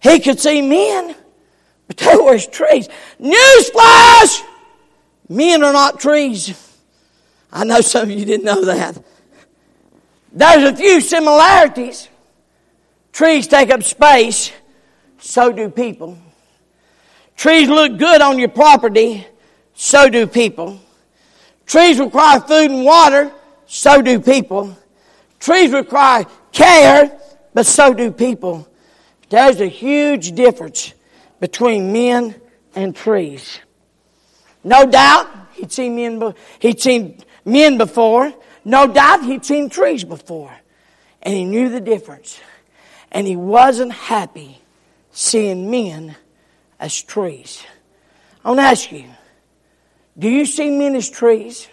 He 0.00 0.18
could 0.20 0.40
see 0.40 0.62
men, 0.62 1.14
but 1.86 1.96
they 1.96 2.16
were 2.16 2.38
trees. 2.38 2.88
Newsflash! 3.20 4.42
Men 5.28 5.62
are 5.62 5.72
not 5.72 6.00
trees. 6.00 6.67
I 7.52 7.64
know 7.64 7.80
some 7.80 8.02
of 8.02 8.10
you 8.10 8.24
didn't 8.24 8.44
know 8.44 8.64
that. 8.64 9.02
There's 10.32 10.72
a 10.72 10.76
few 10.76 11.00
similarities. 11.00 12.08
Trees 13.12 13.46
take 13.46 13.70
up 13.70 13.82
space, 13.82 14.52
so 15.18 15.50
do 15.50 15.70
people. 15.70 16.18
Trees 17.36 17.68
look 17.68 17.98
good 17.98 18.20
on 18.20 18.38
your 18.38 18.48
property, 18.48 19.26
so 19.74 20.08
do 20.08 20.26
people. 20.26 20.80
Trees 21.66 21.98
require 21.98 22.40
food 22.40 22.70
and 22.70 22.84
water, 22.84 23.32
so 23.66 24.02
do 24.02 24.20
people. 24.20 24.76
Trees 25.40 25.72
require 25.72 26.26
care, 26.52 27.18
but 27.54 27.66
so 27.66 27.94
do 27.94 28.10
people. 28.10 28.68
There's 29.28 29.60
a 29.60 29.66
huge 29.66 30.32
difference 30.32 30.94
between 31.40 31.92
men 31.92 32.34
and 32.74 32.94
trees. 32.94 33.60
No 34.64 34.86
doubt 34.86 35.28
he'd 35.52 35.72
seen 35.72 35.96
men, 35.96 36.34
he'd 36.58 36.80
seen 36.80 37.22
men 37.48 37.78
before. 37.78 38.32
No 38.64 38.86
doubt 38.86 39.24
he'd 39.24 39.44
seen 39.44 39.70
trees 39.70 40.04
before. 40.04 40.54
And 41.22 41.34
he 41.34 41.44
knew 41.44 41.68
the 41.68 41.80
difference. 41.80 42.40
And 43.10 43.26
he 43.26 43.36
wasn't 43.36 43.92
happy 43.92 44.60
seeing 45.10 45.70
men 45.70 46.16
as 46.78 47.00
trees. 47.02 47.64
I 48.44 48.48
want 48.48 48.60
to 48.60 48.64
ask 48.64 48.92
you, 48.92 49.06
do 50.18 50.28
you 50.28 50.46
see 50.46 50.70
men 50.70 50.94
as 50.94 51.08
trees? 51.08 51.68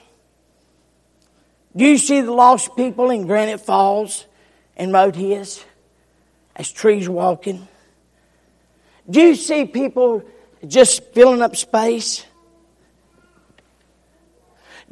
Do 1.75 1.85
you 1.85 1.97
see 1.97 2.21
the 2.21 2.31
lost 2.31 2.75
people 2.75 3.09
in 3.09 3.27
Granite 3.27 3.59
Falls 3.59 4.25
and 4.77 4.95
His 5.15 5.63
as 6.55 6.71
trees 6.71 7.09
walking? 7.09 7.67
Do 9.09 9.21
you 9.21 9.35
see 9.35 9.65
people 9.65 10.23
just 10.65 11.03
filling 11.13 11.41
up 11.41 11.55
space? 11.55 12.25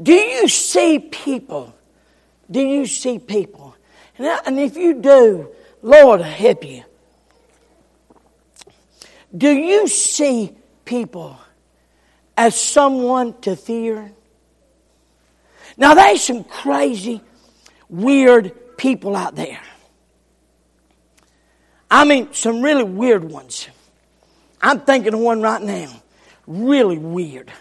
Do 0.02 0.14
you 0.14 0.48
see 0.48 1.00
people? 1.00 1.74
Do 2.50 2.60
you 2.60 2.86
see 2.86 3.20
people? 3.20 3.76
And 4.18 4.60
if 4.60 4.76
you 4.76 4.96
do, 4.96 5.50
Lord 5.82 6.22
help 6.22 6.66
you. 6.66 6.84
Do 9.36 9.52
you 9.52 9.88
see 9.88 10.56
people 10.86 11.38
as 12.38 12.60
someone 12.60 13.40
to 13.42 13.56
fear? 13.56 14.12
Now, 15.76 15.96
there's 15.96 16.22
some 16.22 16.44
crazy, 16.44 17.22
weird 17.90 18.78
people 18.78 19.16
out 19.16 19.36
there. 19.36 19.62
I 21.90 22.06
mean, 22.06 22.34
some 22.34 22.62
really 22.62 22.84
weird 22.84 23.24
ones. 23.24 23.68
I'm 24.62 24.82
thinking 24.82 25.14
of 25.14 25.20
one 25.20 25.42
right 25.42 25.62
now. 25.62 25.92
Really 26.46 26.98
weird. 26.98 27.52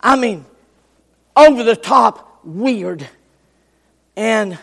I 0.00 0.16
mean, 0.16 0.44
over 1.36 1.62
the 1.64 1.76
top 1.76 2.40
weird. 2.44 3.06
And 4.16 4.58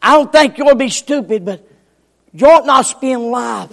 I 0.00 0.14
don't 0.14 0.30
think 0.30 0.58
you'll 0.58 0.74
be 0.74 0.90
stupid, 0.90 1.44
but 1.44 1.66
you 2.32 2.46
ought 2.46 2.66
not 2.66 2.86
spend 2.86 3.22
life 3.22 3.72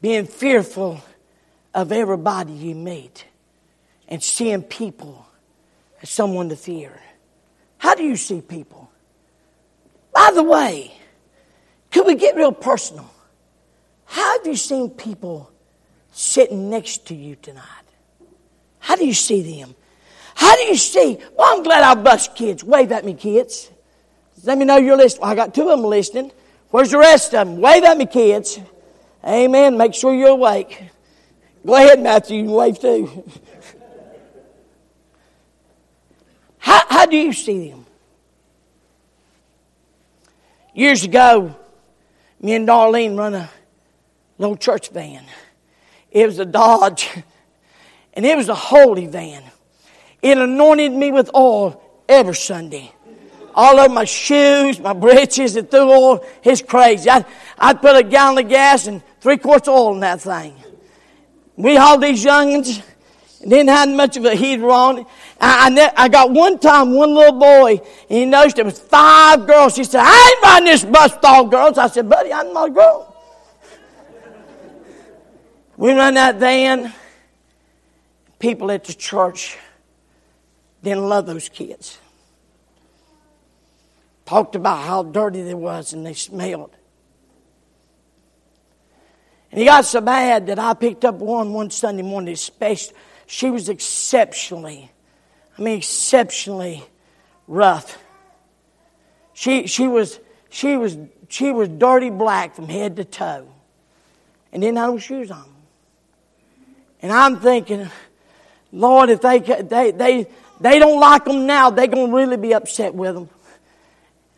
being 0.00 0.26
fearful 0.26 1.00
of 1.74 1.92
everybody 1.92 2.52
you 2.52 2.74
meet 2.74 3.24
and 4.08 4.22
seeing 4.22 4.62
people 4.62 5.26
as 6.02 6.10
someone 6.10 6.48
to 6.48 6.56
fear. 6.56 6.92
How 7.78 7.94
do 7.94 8.02
you 8.02 8.16
see 8.16 8.40
people? 8.40 8.90
By 10.12 10.30
the 10.34 10.42
way, 10.42 10.92
could 11.90 12.06
we 12.06 12.14
get 12.14 12.36
real 12.36 12.52
personal? 12.52 13.10
How 14.04 14.38
have 14.38 14.46
you 14.46 14.56
seen 14.56 14.90
people 14.90 15.50
sitting 16.12 16.70
next 16.70 17.06
to 17.08 17.14
you 17.14 17.36
tonight? 17.36 17.64
How 18.78 18.96
do 18.96 19.06
you 19.06 19.14
see 19.14 19.60
them? 19.60 19.74
How 20.38 20.54
do 20.54 20.62
you 20.62 20.76
see? 20.76 21.18
Well, 21.36 21.56
I'm 21.56 21.64
glad 21.64 21.82
I 21.82 22.00
bust 22.00 22.36
kids. 22.36 22.62
Wave 22.62 22.92
at 22.92 23.04
me, 23.04 23.14
kids. 23.14 23.68
Let 24.44 24.56
me 24.56 24.64
know 24.64 24.76
you're 24.76 24.96
listening. 24.96 25.24
I 25.24 25.34
got 25.34 25.52
two 25.52 25.68
of 25.68 25.80
them 25.80 25.82
listening. 25.82 26.30
Where's 26.70 26.92
the 26.92 26.98
rest 26.98 27.34
of 27.34 27.48
them? 27.48 27.60
Wave 27.60 27.82
at 27.82 27.98
me, 27.98 28.06
kids. 28.06 28.60
Amen. 29.26 29.76
Make 29.76 29.94
sure 29.94 30.14
you're 30.14 30.28
awake. 30.28 30.90
Go 31.66 31.74
ahead, 31.74 32.00
Matthew. 32.00 32.36
You 32.36 32.44
can 32.44 32.52
wave 32.52 32.78
too. 32.78 33.24
how, 36.58 36.86
how 36.88 37.06
do 37.06 37.16
you 37.16 37.32
see 37.32 37.70
them? 37.70 37.84
Years 40.72 41.02
ago, 41.02 41.56
me 42.40 42.54
and 42.54 42.68
Darlene 42.68 43.18
run 43.18 43.34
a 43.34 43.50
little 44.38 44.56
church 44.56 44.90
van. 44.90 45.24
It 46.12 46.26
was 46.26 46.38
a 46.38 46.46
Dodge, 46.46 47.10
and 48.14 48.24
it 48.24 48.36
was 48.36 48.48
a 48.48 48.54
holy 48.54 49.08
van. 49.08 49.42
It 50.22 50.36
anointed 50.36 50.92
me 50.92 51.12
with 51.12 51.30
oil 51.34 51.82
every 52.08 52.34
Sunday. 52.34 52.92
All 53.54 53.78
of 53.78 53.90
my 53.90 54.04
shoes, 54.04 54.78
my 54.78 54.92
breeches, 54.92 55.56
and 55.56 55.70
through 55.70 55.90
oil. 55.90 56.24
It's 56.44 56.62
crazy. 56.62 57.10
I, 57.10 57.24
I'd 57.58 57.80
put 57.80 57.96
a 57.96 58.02
gallon 58.02 58.44
of 58.44 58.48
gas 58.48 58.86
and 58.86 59.02
three 59.20 59.36
quarts 59.36 59.68
of 59.68 59.74
oil 59.74 59.94
in 59.94 60.00
that 60.00 60.20
thing. 60.20 60.54
We 61.56 61.74
hauled 61.74 62.02
these 62.02 62.24
youngins, 62.24 62.82
didn't 63.40 63.68
have 63.68 63.88
much 63.88 64.16
of 64.16 64.24
a 64.24 64.34
heater 64.34 64.70
on. 64.70 65.06
I, 65.40 65.70
I, 65.70 66.04
I, 66.04 66.08
got 66.08 66.30
one 66.30 66.58
time, 66.58 66.94
one 66.94 67.14
little 67.14 67.38
boy, 67.38 67.80
and 68.08 68.18
he 68.18 68.24
noticed 68.24 68.56
there 68.56 68.64
was 68.64 68.78
five 68.78 69.46
girls. 69.46 69.76
He 69.76 69.84
said, 69.84 70.02
I 70.04 70.34
ain't 70.34 70.42
riding 70.42 70.66
this 70.66 70.84
bus 70.84 71.14
with 71.14 71.24
all 71.24 71.46
girls. 71.46 71.78
I 71.78 71.88
said, 71.88 72.08
buddy, 72.08 72.32
I'm 72.32 72.52
not 72.52 72.68
a 72.68 72.72
girl. 72.72 73.16
We 75.76 75.92
run 75.92 76.14
that 76.14 76.36
van. 76.36 76.92
People 78.38 78.70
at 78.70 78.84
the 78.84 78.94
church 78.94 79.56
didn't 80.82 81.08
love 81.08 81.26
those 81.26 81.48
kids. 81.48 81.98
Talked 84.26 84.54
about 84.54 84.84
how 84.84 85.02
dirty 85.02 85.42
they 85.42 85.54
was 85.54 85.92
and 85.92 86.04
they 86.04 86.14
smelled. 86.14 86.74
And 89.50 89.58
he 89.58 89.64
got 89.64 89.86
so 89.86 90.00
bad 90.00 90.48
that 90.48 90.58
I 90.58 90.74
picked 90.74 91.04
up 91.04 91.16
one 91.16 91.52
one 91.54 91.70
Sunday 91.70 92.02
morning. 92.02 92.34
Especially, 92.34 92.94
she 93.26 93.50
was 93.50 93.68
exceptionally, 93.70 94.90
I 95.56 95.62
mean, 95.62 95.78
exceptionally 95.78 96.84
rough. 97.46 97.96
She 99.32 99.66
she 99.66 99.88
was 99.88 100.20
she 100.50 100.76
was 100.76 100.98
she 101.28 101.50
was 101.50 101.68
dirty 101.68 102.10
black 102.10 102.54
from 102.54 102.68
head 102.68 102.96
to 102.96 103.04
toe, 103.04 103.48
and 104.52 104.60
didn't 104.60 104.76
have 104.76 104.90
no 104.90 104.98
shoes 104.98 105.30
on. 105.30 105.48
And 107.00 107.12
I'm 107.12 107.38
thinking, 107.38 107.88
Lord, 108.72 109.10
if 109.10 109.20
they, 109.20 109.38
they, 109.38 109.92
they, 109.92 110.26
they 110.60 110.78
don't 110.78 111.00
like 111.00 111.24
them 111.24 111.46
now, 111.46 111.70
they're 111.70 111.86
going 111.86 112.10
to 112.10 112.16
really 112.16 112.36
be 112.36 112.54
upset 112.54 112.94
with 112.94 113.14
them. 113.14 113.28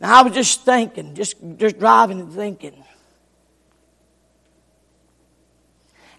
And 0.01 0.11
I 0.11 0.23
was 0.23 0.33
just 0.33 0.65
thinking, 0.65 1.15
just, 1.15 1.37
just 1.57 1.79
driving 1.79 2.21
and 2.21 2.33
thinking. 2.33 2.85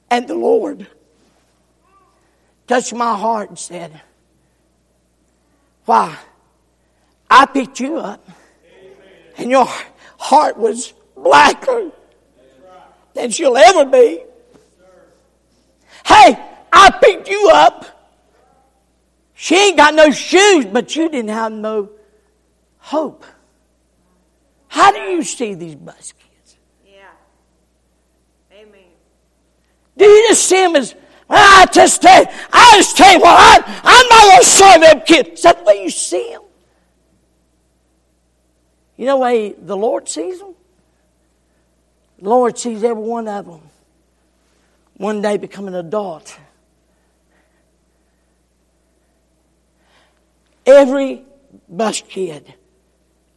And 0.10 0.28
the 0.28 0.36
Lord 0.36 0.88
touched 2.68 2.94
my 2.94 3.18
heart 3.18 3.50
and 3.50 3.58
said, 3.58 4.02
Why? 5.86 6.18
I 7.30 7.46
picked 7.46 7.80
you 7.80 7.98
up, 7.98 8.30
and 9.38 9.50
your 9.50 9.68
heart 10.18 10.58
was 10.58 10.94
blacker 11.16 11.92
than 13.14 13.32
she'll 13.32 13.56
ever 13.56 13.86
be. 13.86 14.24
Hey, 16.06 16.38
I 16.74 16.92
picked 17.02 17.30
you 17.30 17.50
up. 17.54 18.01
She 19.42 19.56
ain't 19.56 19.76
got 19.76 19.96
no 19.96 20.12
shoes, 20.12 20.66
but 20.66 20.96
you 20.96 21.10
didn't 21.10 21.32
have 21.32 21.52
no 21.52 21.90
hope. 22.78 23.26
How 24.68 24.92
do 24.92 25.00
you 25.00 25.24
see 25.24 25.56
these 25.56 25.74
bus 25.74 26.14
kids? 26.14 26.58
Yeah. 26.86 27.10
Amen. 28.54 28.84
Do 29.98 30.06
you 30.06 30.28
just 30.30 30.44
see 30.44 30.58
them 30.58 30.76
as, 30.76 30.94
well, 31.28 31.40
I 31.60 31.66
just 31.72 32.04
tell 32.04 32.22
you, 32.22 32.30
I 32.54 32.74
just 32.76 32.96
tell 32.96 33.14
you 33.14 33.20
what, 33.20 33.36
I, 33.36 33.82
I'm 33.84 34.10
not 34.10 34.22
going 34.30 34.42
to 34.42 34.46
serve 34.46 34.82
them 34.82 35.02
kids. 35.08 35.40
Is 35.40 35.42
that 35.42 35.58
the 35.58 35.64
way 35.64 35.84
you 35.86 35.90
see 35.90 36.30
them? 36.34 36.44
You 38.96 39.08
know 39.08 39.16
the 39.16 39.22
way 39.24 39.54
the 39.54 39.76
Lord 39.76 40.08
sees 40.08 40.38
them? 40.38 40.54
The 42.20 42.30
Lord 42.30 42.60
sees 42.60 42.84
every 42.84 43.02
one 43.02 43.28
of 43.28 43.48
them 43.48 43.62
one 44.98 45.20
day 45.24 45.38
become 45.38 45.68
an 45.68 45.74
adult. 45.74 46.38
Every 50.66 51.26
bus 51.68 52.02
kid, 52.08 52.54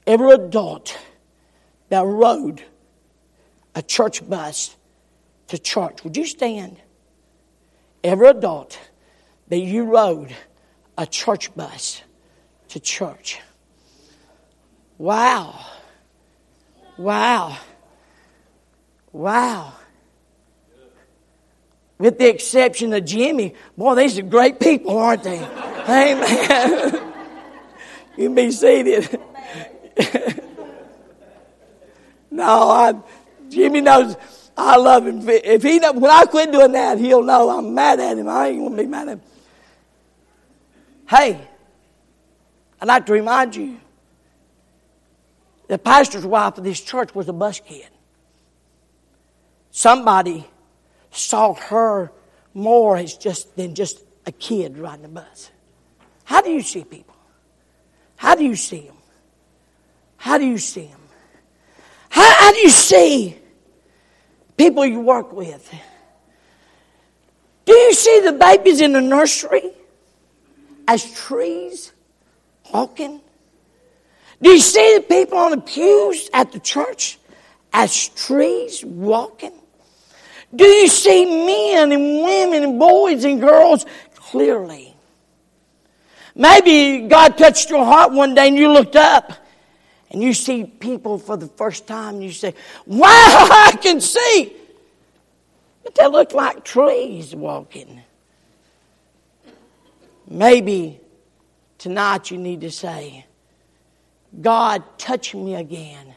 every 0.06 0.32
adult 0.32 0.98
that 1.88 2.04
rode 2.04 2.62
a 3.74 3.82
church 3.82 4.28
bus 4.28 4.76
to 5.48 5.58
church, 5.58 6.04
would 6.04 6.16
you 6.16 6.26
stand? 6.26 6.76
Every 8.02 8.28
adult 8.28 8.78
that 9.48 9.58
you 9.58 9.84
rode 9.84 10.34
a 10.98 11.06
church 11.06 11.54
bus 11.54 12.02
to 12.68 12.80
church. 12.80 13.40
Wow. 14.98 15.58
Wow. 16.96 17.56
Wow. 19.12 19.72
With 21.98 22.18
the 22.18 22.28
exception 22.28 22.92
of 22.92 23.04
Jimmy. 23.04 23.54
Boy, 23.76 23.94
these 23.94 24.18
are 24.18 24.22
great 24.22 24.60
people, 24.60 24.98
aren't 24.98 25.22
they? 25.22 25.40
Amen. 25.88 27.00
you 28.16 28.24
can 28.26 28.34
be 28.34 28.50
seated. 28.50 29.20
no, 32.30 32.44
I, 32.44 32.94
Jimmy 33.48 33.80
knows 33.80 34.16
I 34.56 34.76
love 34.76 35.06
him. 35.06 35.28
If 35.28 35.62
he 35.62 35.78
when 35.78 36.10
I 36.10 36.24
quit 36.26 36.52
doing 36.52 36.72
that, 36.72 36.98
he'll 36.98 37.22
know 37.22 37.50
I'm 37.50 37.74
mad 37.74 38.00
at 38.00 38.18
him. 38.18 38.28
I 38.28 38.48
ain't 38.48 38.62
gonna 38.62 38.76
be 38.82 38.86
mad 38.86 39.08
at 39.08 39.12
him. 39.14 39.22
Hey, 41.08 41.48
I'd 42.80 42.88
like 42.88 43.06
to 43.06 43.12
remind 43.12 43.56
you 43.56 43.78
the 45.68 45.78
pastor's 45.78 46.24
wife 46.24 46.58
of 46.58 46.64
this 46.64 46.80
church 46.80 47.14
was 47.14 47.28
a 47.28 47.32
bus 47.32 47.60
kid. 47.60 47.88
Somebody 49.70 50.46
saw 51.10 51.54
her 51.54 52.12
more 52.52 52.96
as 52.96 53.16
just 53.16 53.56
than 53.56 53.74
just 53.74 53.98
a 54.26 54.32
kid 54.32 54.78
riding 54.78 55.04
a 55.04 55.08
bus. 55.08 55.50
How 56.24 56.40
do 56.40 56.50
you 56.50 56.62
see 56.62 56.84
people? 56.84 57.13
How 58.34 58.40
do 58.40 58.46
you 58.46 58.56
see 58.56 58.80
them? 58.80 58.96
How 60.16 60.38
do 60.38 60.44
you 60.44 60.58
see 60.58 60.86
them? 60.86 61.00
How, 62.08 62.34
how 62.34 62.52
do 62.52 62.58
you 62.58 62.68
see 62.68 63.38
people 64.56 64.84
you 64.84 64.98
work 64.98 65.32
with? 65.32 65.72
Do 67.64 67.72
you 67.72 67.94
see 67.94 68.22
the 68.24 68.32
babies 68.32 68.80
in 68.80 68.92
the 68.92 69.00
nursery 69.00 69.70
as 70.88 71.08
trees 71.14 71.92
walking? 72.72 73.20
Do 74.42 74.50
you 74.50 74.58
see 74.58 74.96
the 74.96 75.02
people 75.02 75.38
on 75.38 75.52
the 75.52 75.60
pews 75.60 76.28
at 76.34 76.50
the 76.50 76.58
church 76.58 77.20
as 77.72 78.08
trees 78.08 78.84
walking? 78.84 79.54
Do 80.52 80.64
you 80.64 80.88
see 80.88 81.24
men 81.24 81.92
and 81.92 82.24
women 82.24 82.64
and 82.64 82.80
boys 82.80 83.24
and 83.24 83.40
girls 83.40 83.86
clearly? 84.16 84.93
Maybe 86.34 87.06
God 87.06 87.38
touched 87.38 87.70
your 87.70 87.84
heart 87.84 88.12
one 88.12 88.34
day 88.34 88.48
and 88.48 88.56
you 88.56 88.72
looked 88.72 88.96
up 88.96 89.32
and 90.10 90.22
you 90.22 90.32
see 90.32 90.64
people 90.64 91.18
for 91.18 91.36
the 91.36 91.46
first 91.46 91.86
time 91.86 92.14
and 92.14 92.24
you 92.24 92.32
say, 92.32 92.54
Wow, 92.86 92.98
I 93.08 93.78
can 93.80 94.00
see. 94.00 94.56
But 95.84 95.94
they 95.94 96.06
look 96.06 96.32
like 96.32 96.64
trees 96.64 97.34
walking. 97.34 98.00
Maybe 100.26 101.00
tonight 101.78 102.30
you 102.30 102.38
need 102.38 102.62
to 102.62 102.70
say, 102.70 103.26
God, 104.40 104.82
touch 104.98 105.34
me 105.34 105.54
again. 105.54 106.16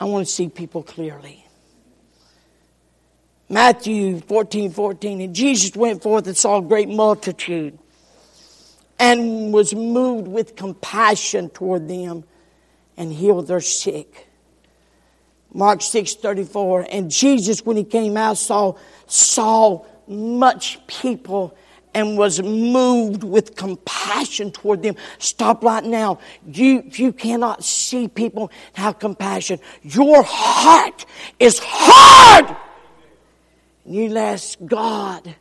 I 0.00 0.06
want 0.06 0.26
to 0.26 0.32
see 0.32 0.48
people 0.48 0.82
clearly. 0.82 1.46
Matthew 3.48 4.20
14 4.20 4.72
14. 4.72 5.20
And 5.20 5.34
Jesus 5.34 5.76
went 5.76 6.02
forth 6.02 6.26
and 6.26 6.36
saw 6.36 6.58
a 6.58 6.62
great 6.62 6.88
multitude 6.88 7.78
and 8.98 9.52
was 9.52 9.74
moved 9.74 10.28
with 10.28 10.56
compassion 10.56 11.50
toward 11.50 11.88
them 11.88 12.24
and 12.96 13.12
healed 13.12 13.46
their 13.46 13.60
sick. 13.60 14.28
Mark 15.52 15.82
6 15.82 16.14
34. 16.14 16.86
And 16.90 17.10
Jesus, 17.10 17.64
when 17.64 17.76
he 17.76 17.84
came 17.84 18.16
out, 18.16 18.38
saw, 18.38 18.76
saw 19.06 19.84
much 20.06 20.84
people 20.86 21.56
and 21.94 22.18
was 22.18 22.42
moved 22.42 23.24
with 23.24 23.56
compassion 23.56 24.52
toward 24.52 24.82
them. 24.82 24.96
Stop 25.18 25.64
right 25.64 25.82
now. 25.84 26.18
You, 26.46 26.84
you 26.92 27.12
cannot 27.12 27.64
see 27.64 28.06
people 28.06 28.50
have 28.74 28.98
compassion. 28.98 29.60
Your 29.82 30.22
heart 30.22 31.06
is 31.38 31.58
hard. 31.62 32.54
You 33.86 34.14
ask 34.18 34.58
God. 34.64 35.34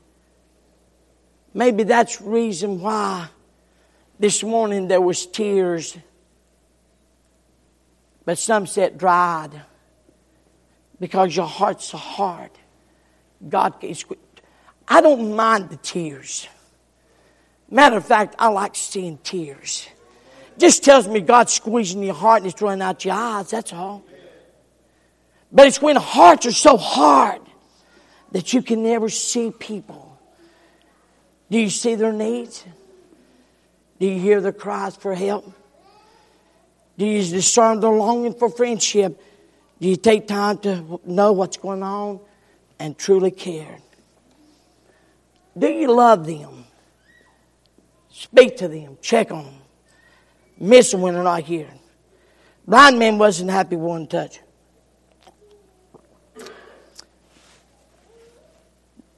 Maybe 1.54 1.84
that's 1.84 2.22
reason 2.22 2.80
why 2.80 3.30
this 4.19 4.43
morning 4.43 4.88
there 4.88 5.01
was 5.01 5.25
tears, 5.25 5.97
but 8.23 8.38
some 8.38 8.65
said 8.67 8.97
dried 8.97 9.62
because 10.99 11.36
your 11.36 11.45
heart's 11.45 11.86
so 11.86 11.97
hard. 11.97 12.51
God 13.47 13.80
can 13.80 13.95
I 14.88 15.01
don't 15.01 15.36
mind 15.36 15.69
the 15.69 15.78
tears. 15.78 16.47
Matter 17.69 17.97
of 17.97 18.06
fact, 18.06 18.36
I 18.39 18.47
like 18.47 18.75
seeing 18.75 19.17
tears. 19.17 19.88
Just 20.58 20.84
tells 20.84 21.08
me 21.08 21.19
God's 21.19 21.54
squeezing 21.54 22.04
your 22.04 22.13
heart 22.13 22.43
and 22.43 22.51
it's 22.51 22.62
running 22.62 22.82
out 22.82 23.04
your 23.04 23.15
eyes, 23.15 23.49
that's 23.49 23.73
all. 23.73 24.04
But 25.51 25.67
it's 25.67 25.82
when 25.82 25.95
hearts 25.95 26.45
are 26.45 26.51
so 26.51 26.78
hard 26.78 27.41
that 28.32 28.54
you 28.54 28.62
can 28.62 28.84
never 28.84 29.10
see 29.10 29.51
people. 29.51 30.17
Do 31.49 31.60
you 31.60 31.69
see 31.69 31.95
their 31.95 32.13
needs? 32.13 32.65
Do 33.99 34.08
you 34.08 34.19
hear 34.19 34.41
the 34.41 34.51
cries 34.51 34.95
for 34.95 35.15
help? 35.15 35.51
Do 36.97 37.05
you 37.05 37.23
discern 37.23 37.79
the 37.79 37.89
longing 37.89 38.34
for 38.34 38.49
friendship? 38.49 39.21
Do 39.79 39.88
you 39.88 39.95
take 39.95 40.27
time 40.27 40.58
to 40.60 40.99
know 41.05 41.34
what's 41.34 41.58
going 41.58 41.84
on 41.84 42.19
and 42.79 42.97
truly 42.97 43.31
care? 43.31 43.79
Do 45.58 45.67
you 45.67 45.93
love 45.93 46.25
them? 46.25 46.65
Speak 48.10 48.58
to 48.58 48.67
them. 48.67 48.97
Check 49.01 49.31
on 49.31 49.45
them. 49.45 49.53
Miss 50.58 50.91
them 50.91 51.01
when 51.01 51.13
they're 51.13 51.23
not 51.23 51.43
here. 51.43 51.69
Blind 52.67 52.97
man 52.97 53.17
wasn't 53.17 53.51
happy 53.51 53.75
one 53.75 54.08
touch. 54.08 54.39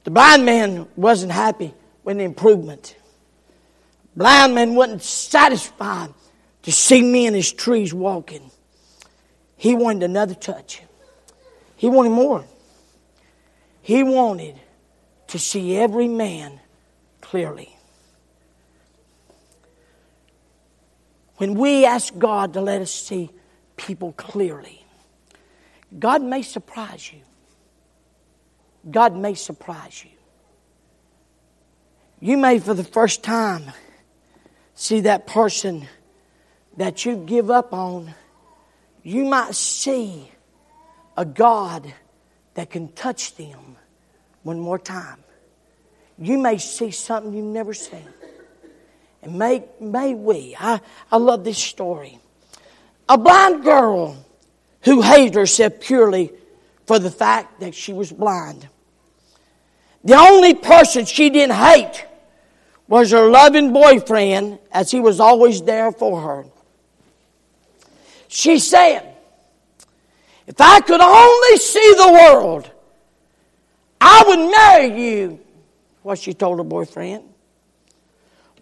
The 0.04 0.10
blind 0.10 0.44
man 0.44 0.88
wasn't 0.96 1.32
happy 1.32 1.74
with 2.02 2.18
the 2.18 2.24
improvement. 2.24 2.96
Blind 4.18 4.56
man 4.56 4.74
wasn't 4.74 5.00
satisfied 5.00 6.12
to 6.62 6.72
see 6.72 7.00
me 7.00 7.28
in 7.28 7.34
his 7.34 7.52
trees 7.52 7.94
walking. 7.94 8.50
He 9.56 9.76
wanted 9.76 10.02
another 10.02 10.34
touch. 10.34 10.82
He 11.76 11.88
wanted 11.88 12.10
more. 12.10 12.44
He 13.80 14.02
wanted 14.02 14.56
to 15.28 15.38
see 15.38 15.76
every 15.76 16.08
man 16.08 16.58
clearly. 17.20 17.76
When 21.36 21.54
we 21.54 21.84
ask 21.84 22.12
God 22.18 22.54
to 22.54 22.60
let 22.60 22.82
us 22.82 22.90
see 22.90 23.30
people 23.76 24.14
clearly, 24.14 24.84
God 25.96 26.22
may 26.22 26.42
surprise 26.42 27.12
you. 27.12 27.20
God 28.90 29.14
may 29.14 29.34
surprise 29.34 30.02
you. 30.04 30.10
You 32.18 32.36
may, 32.36 32.58
for 32.58 32.74
the 32.74 32.82
first 32.82 33.22
time, 33.22 33.72
see 34.78 35.00
that 35.00 35.26
person 35.26 35.88
that 36.76 37.04
you 37.04 37.16
give 37.16 37.50
up 37.50 37.72
on. 37.72 38.14
You 39.02 39.24
might 39.24 39.56
see 39.56 40.30
a 41.16 41.24
God 41.24 41.92
that 42.54 42.70
can 42.70 42.92
touch 42.92 43.34
them 43.34 43.76
one 44.44 44.60
more 44.60 44.78
time. 44.78 45.18
You 46.16 46.38
may 46.38 46.58
see 46.58 46.92
something 46.92 47.32
you've 47.32 47.44
never 47.44 47.74
seen. 47.74 48.06
And 49.22 49.36
may, 49.36 49.64
may 49.80 50.14
we, 50.14 50.56
I, 50.58 50.80
I 51.10 51.16
love 51.16 51.42
this 51.42 51.58
story. 51.58 52.20
A 53.08 53.18
blind 53.18 53.64
girl 53.64 54.16
who 54.82 55.02
hated 55.02 55.34
herself 55.34 55.80
purely 55.80 56.30
for 56.86 57.00
the 57.00 57.10
fact 57.10 57.60
that 57.60 57.74
she 57.74 57.92
was 57.92 58.12
blind. 58.12 58.68
The 60.04 60.14
only 60.14 60.54
person 60.54 61.04
she 61.04 61.30
didn't 61.30 61.56
hate 61.56 62.06
was 62.88 63.10
her 63.10 63.28
loving 63.30 63.72
boyfriend, 63.72 64.58
as 64.72 64.90
he 64.90 64.98
was 64.98 65.20
always 65.20 65.62
there 65.62 65.92
for 65.92 66.20
her. 66.22 66.44
She 68.28 68.58
said, 68.58 69.14
If 70.46 70.58
I 70.58 70.80
could 70.80 71.00
only 71.00 71.56
see 71.58 71.94
the 71.96 72.12
world, 72.12 72.70
I 74.00 74.24
would 74.26 74.50
marry 74.50 75.00
you, 75.00 75.40
what 76.02 76.18
she 76.18 76.32
told 76.32 76.58
her 76.58 76.64
boyfriend. 76.64 77.24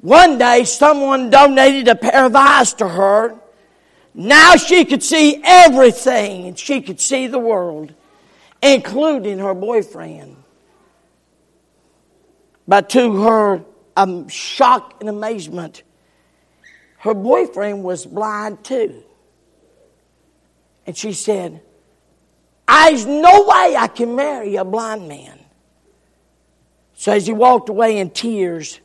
One 0.00 0.38
day, 0.38 0.64
someone 0.64 1.30
donated 1.30 1.88
a 1.88 1.94
pair 1.94 2.26
of 2.26 2.34
eyes 2.34 2.74
to 2.74 2.88
her. 2.88 3.38
Now 4.12 4.56
she 4.56 4.84
could 4.84 5.02
see 5.02 5.40
everything 5.44 6.46
and 6.48 6.58
she 6.58 6.80
could 6.80 7.00
see 7.00 7.26
the 7.26 7.38
world, 7.38 7.92
including 8.62 9.38
her 9.38 9.54
boyfriend. 9.54 10.36
But 12.66 12.90
to 12.90 13.22
her 13.22 13.64
um, 13.96 14.28
shock 14.28 14.96
and 15.00 15.08
amazement, 15.08 15.82
her 16.98 17.14
boyfriend 17.14 17.82
was 17.82 18.04
blind 18.06 18.62
too. 18.62 19.02
And 20.86 20.96
she 20.96 21.12
said, 21.12 21.62
There's 22.68 23.06
no 23.06 23.42
way 23.42 23.76
I 23.76 23.88
can 23.92 24.14
marry 24.14 24.56
a 24.56 24.64
blind 24.64 25.08
man. 25.08 25.38
So 26.94 27.12
as 27.12 27.26
he 27.26 27.32
walked 27.32 27.68
away 27.68 27.98
in 27.98 28.10
tears, 28.10 28.80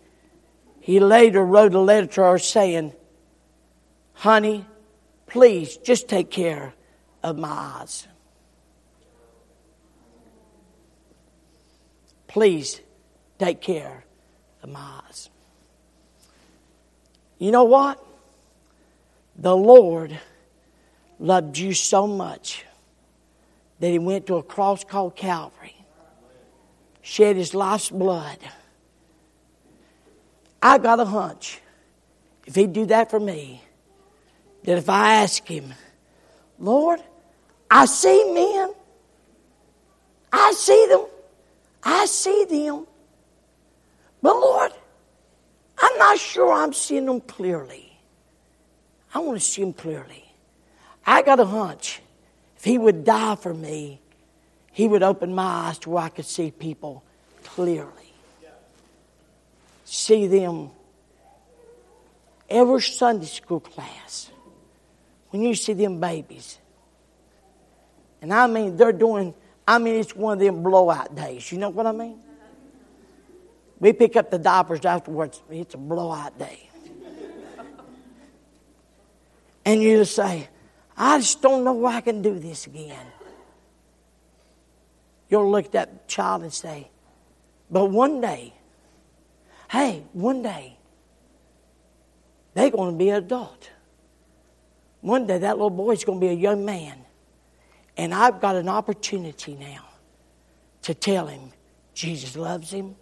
he 0.79 0.99
later 0.99 1.45
wrote 1.45 1.73
a 1.73 1.79
letter 1.79 2.07
to 2.07 2.21
her 2.23 2.37
saying, 2.39 2.93
Honey, 4.13 4.65
please 5.27 5.77
just 5.77 6.07
take 6.07 6.29
care 6.31 6.73
of 7.23 7.37
my 7.37 7.49
eyes. 7.49 8.07
Please 12.27 12.81
take 13.37 13.61
care 13.61 14.05
of 14.63 14.69
my. 14.69 15.01
You 17.41 17.49
know 17.49 17.63
what? 17.63 17.99
The 19.35 19.57
Lord 19.57 20.19
loved 21.19 21.57
you 21.57 21.73
so 21.73 22.05
much 22.05 22.63
that 23.79 23.89
He 23.89 23.97
went 23.97 24.27
to 24.27 24.35
a 24.35 24.43
cross 24.43 24.83
called 24.83 25.15
Calvary, 25.15 25.75
shed 27.01 27.37
His 27.37 27.55
life's 27.55 27.89
blood. 27.89 28.37
I 30.61 30.77
got 30.77 30.99
a 30.99 31.05
hunch 31.05 31.61
if 32.45 32.53
He'd 32.53 32.73
do 32.73 32.85
that 32.85 33.09
for 33.09 33.19
me, 33.19 33.63
that 34.65 34.77
if 34.77 34.87
I 34.87 35.15
ask 35.15 35.43
Him, 35.47 35.73
Lord, 36.59 36.99
I 37.71 37.85
see 37.85 38.31
men, 38.35 38.71
I 40.31 40.51
see 40.51 40.85
them, 40.89 41.05
I 41.81 42.05
see 42.05 42.45
them, 42.45 42.85
but 44.21 44.33
Lord, 44.35 44.71
I'm 45.77 45.97
not 45.97 46.17
sure 46.17 46.51
I'm 46.51 46.73
seeing 46.73 47.05
them 47.05 47.21
clearly. 47.21 47.97
I 49.13 49.19
want 49.19 49.39
to 49.39 49.45
see 49.45 49.61
them 49.61 49.73
clearly. 49.73 50.25
I 51.05 51.21
got 51.21 51.39
a 51.39 51.45
hunch. 51.45 52.01
If 52.57 52.63
he 52.63 52.77
would 52.77 53.03
die 53.03 53.35
for 53.35 53.53
me, 53.53 53.99
he 54.71 54.87
would 54.87 55.03
open 55.03 55.33
my 55.33 55.43
eyes 55.43 55.79
to 55.79 55.89
where 55.89 56.03
I 56.03 56.09
could 56.09 56.25
see 56.25 56.51
people 56.51 57.03
clearly. 57.43 57.89
See 59.85 60.27
them 60.27 60.69
every 62.49 62.81
Sunday 62.81 63.25
school 63.25 63.59
class. 63.59 64.29
When 65.31 65.41
you 65.41 65.55
see 65.55 65.73
them 65.73 65.99
babies. 65.99 66.59
And 68.21 68.33
I 68.33 68.47
mean, 68.47 68.77
they're 68.77 68.93
doing, 68.93 69.33
I 69.67 69.79
mean, 69.79 69.95
it's 69.95 70.15
one 70.15 70.33
of 70.33 70.39
them 70.39 70.61
blowout 70.61 71.15
days. 71.15 71.51
You 71.51 71.57
know 71.57 71.69
what 71.69 71.87
I 71.87 71.91
mean? 71.91 72.19
We 73.81 73.93
pick 73.93 74.15
up 74.15 74.29
the 74.29 74.37
diapers 74.37 74.85
afterwards. 74.85 75.41
It's 75.49 75.73
a 75.73 75.77
blowout 75.79 76.37
day. 76.37 76.69
and 79.65 79.81
you 79.81 79.97
just 79.97 80.15
say, 80.15 80.47
I 80.95 81.17
just 81.17 81.41
don't 81.41 81.63
know 81.63 81.73
why 81.73 81.95
I 81.95 82.01
can 82.01 82.21
do 82.21 82.37
this 82.37 82.67
again. 82.67 83.07
You'll 85.29 85.49
look 85.49 85.65
at 85.65 85.71
that 85.71 86.07
child 86.07 86.43
and 86.43 86.53
say, 86.53 86.91
but 87.71 87.85
one 87.85 88.21
day, 88.21 88.53
hey, 89.71 90.03
one 90.13 90.43
day, 90.43 90.77
they're 92.53 92.69
going 92.69 92.91
to 92.91 92.97
be 92.97 93.09
an 93.09 93.15
adult. 93.15 93.71
One 94.99 95.25
day 95.25 95.39
that 95.39 95.55
little 95.55 95.71
boy's 95.71 96.03
going 96.03 96.19
to 96.19 96.23
be 96.27 96.31
a 96.31 96.35
young 96.35 96.65
man. 96.65 96.99
And 97.97 98.13
I've 98.13 98.39
got 98.39 98.55
an 98.55 98.69
opportunity 98.69 99.55
now 99.55 99.85
to 100.83 100.93
tell 100.93 101.25
him 101.25 101.51
Jesus 101.95 102.35
loves 102.35 102.69
him. 102.69 102.95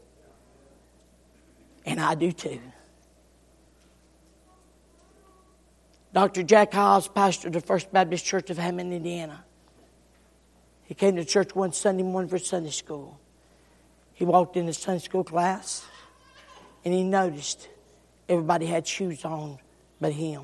And 1.85 1.99
I 1.99 2.15
do 2.15 2.31
too. 2.31 2.59
Dr. 6.13 6.43
Jack 6.43 6.73
Hyles 6.73 7.07
pastored 7.07 7.53
the 7.53 7.61
First 7.61 7.93
Baptist 7.93 8.25
Church 8.25 8.49
of 8.49 8.57
Hammond, 8.57 8.93
Indiana. 8.93 9.43
He 10.83 10.95
came 10.95 11.15
to 11.17 11.25
church 11.25 11.55
one 11.55 11.71
Sunday 11.71 12.03
morning 12.03 12.29
for 12.29 12.39
Sunday 12.39 12.71
school. 12.71 13.19
He 14.13 14.25
walked 14.25 14.57
in 14.57 14.65
the 14.65 14.73
Sunday 14.73 15.03
school 15.03 15.23
class 15.23 15.85
and 16.83 16.93
he 16.93 17.03
noticed 17.03 17.69
everybody 18.27 18.65
had 18.65 18.87
shoes 18.87 19.23
on 19.23 19.59
but 20.01 20.13
him. 20.13 20.41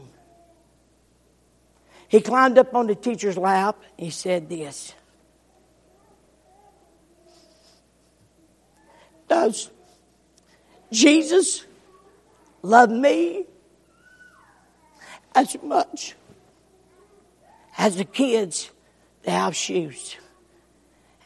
He 2.07 2.21
climbed 2.21 2.57
up 2.57 2.75
on 2.75 2.87
the 2.87 2.95
teacher's 2.95 3.37
lap 3.37 3.77
and 3.97 4.05
he 4.05 4.11
said 4.11 4.47
this 4.47 4.93
Does 9.27 9.71
Jesus 10.91 11.65
loved 12.61 12.91
me 12.91 13.45
as 15.33 15.57
much 15.61 16.15
as 17.77 17.97
the 17.97 18.05
kids 18.05 18.71
that 19.23 19.31
have 19.31 19.55
shoes. 19.55 20.15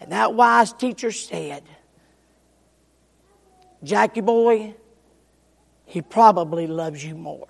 And 0.02 0.12
that 0.12 0.34
wise 0.34 0.74
teacher 0.74 1.12
said, 1.12 1.64
Jackie 3.84 4.22
boy, 4.22 4.76
he 5.86 6.02
probably 6.02 6.68
loves 6.68 7.04
you 7.04 7.16
more. 7.16 7.48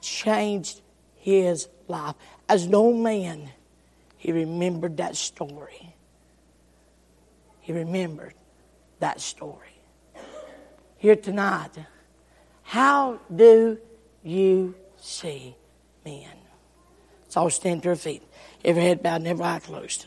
Changed 0.00 0.80
his 1.16 1.68
life. 1.88 2.14
As 2.48 2.66
no 2.66 2.92
man, 2.92 3.50
he 4.16 4.32
remembered 4.32 4.98
that 4.98 5.16
story. 5.16 5.94
He 7.60 7.72
remembered 7.72 8.34
that 9.00 9.20
story. 9.20 9.75
Here 10.98 11.16
tonight, 11.16 11.72
how 12.62 13.20
do 13.34 13.78
you 14.22 14.74
see 14.96 15.54
men. 16.04 16.28
So 17.28 17.42
I'll 17.42 17.50
stand 17.50 17.82
to 17.84 17.90
our 17.90 17.96
feet. 17.96 18.22
Every 18.64 18.82
head 18.82 19.02
bowed 19.02 19.16
and 19.16 19.28
every 19.28 19.44
eye 19.44 19.60
closed. 19.60 20.06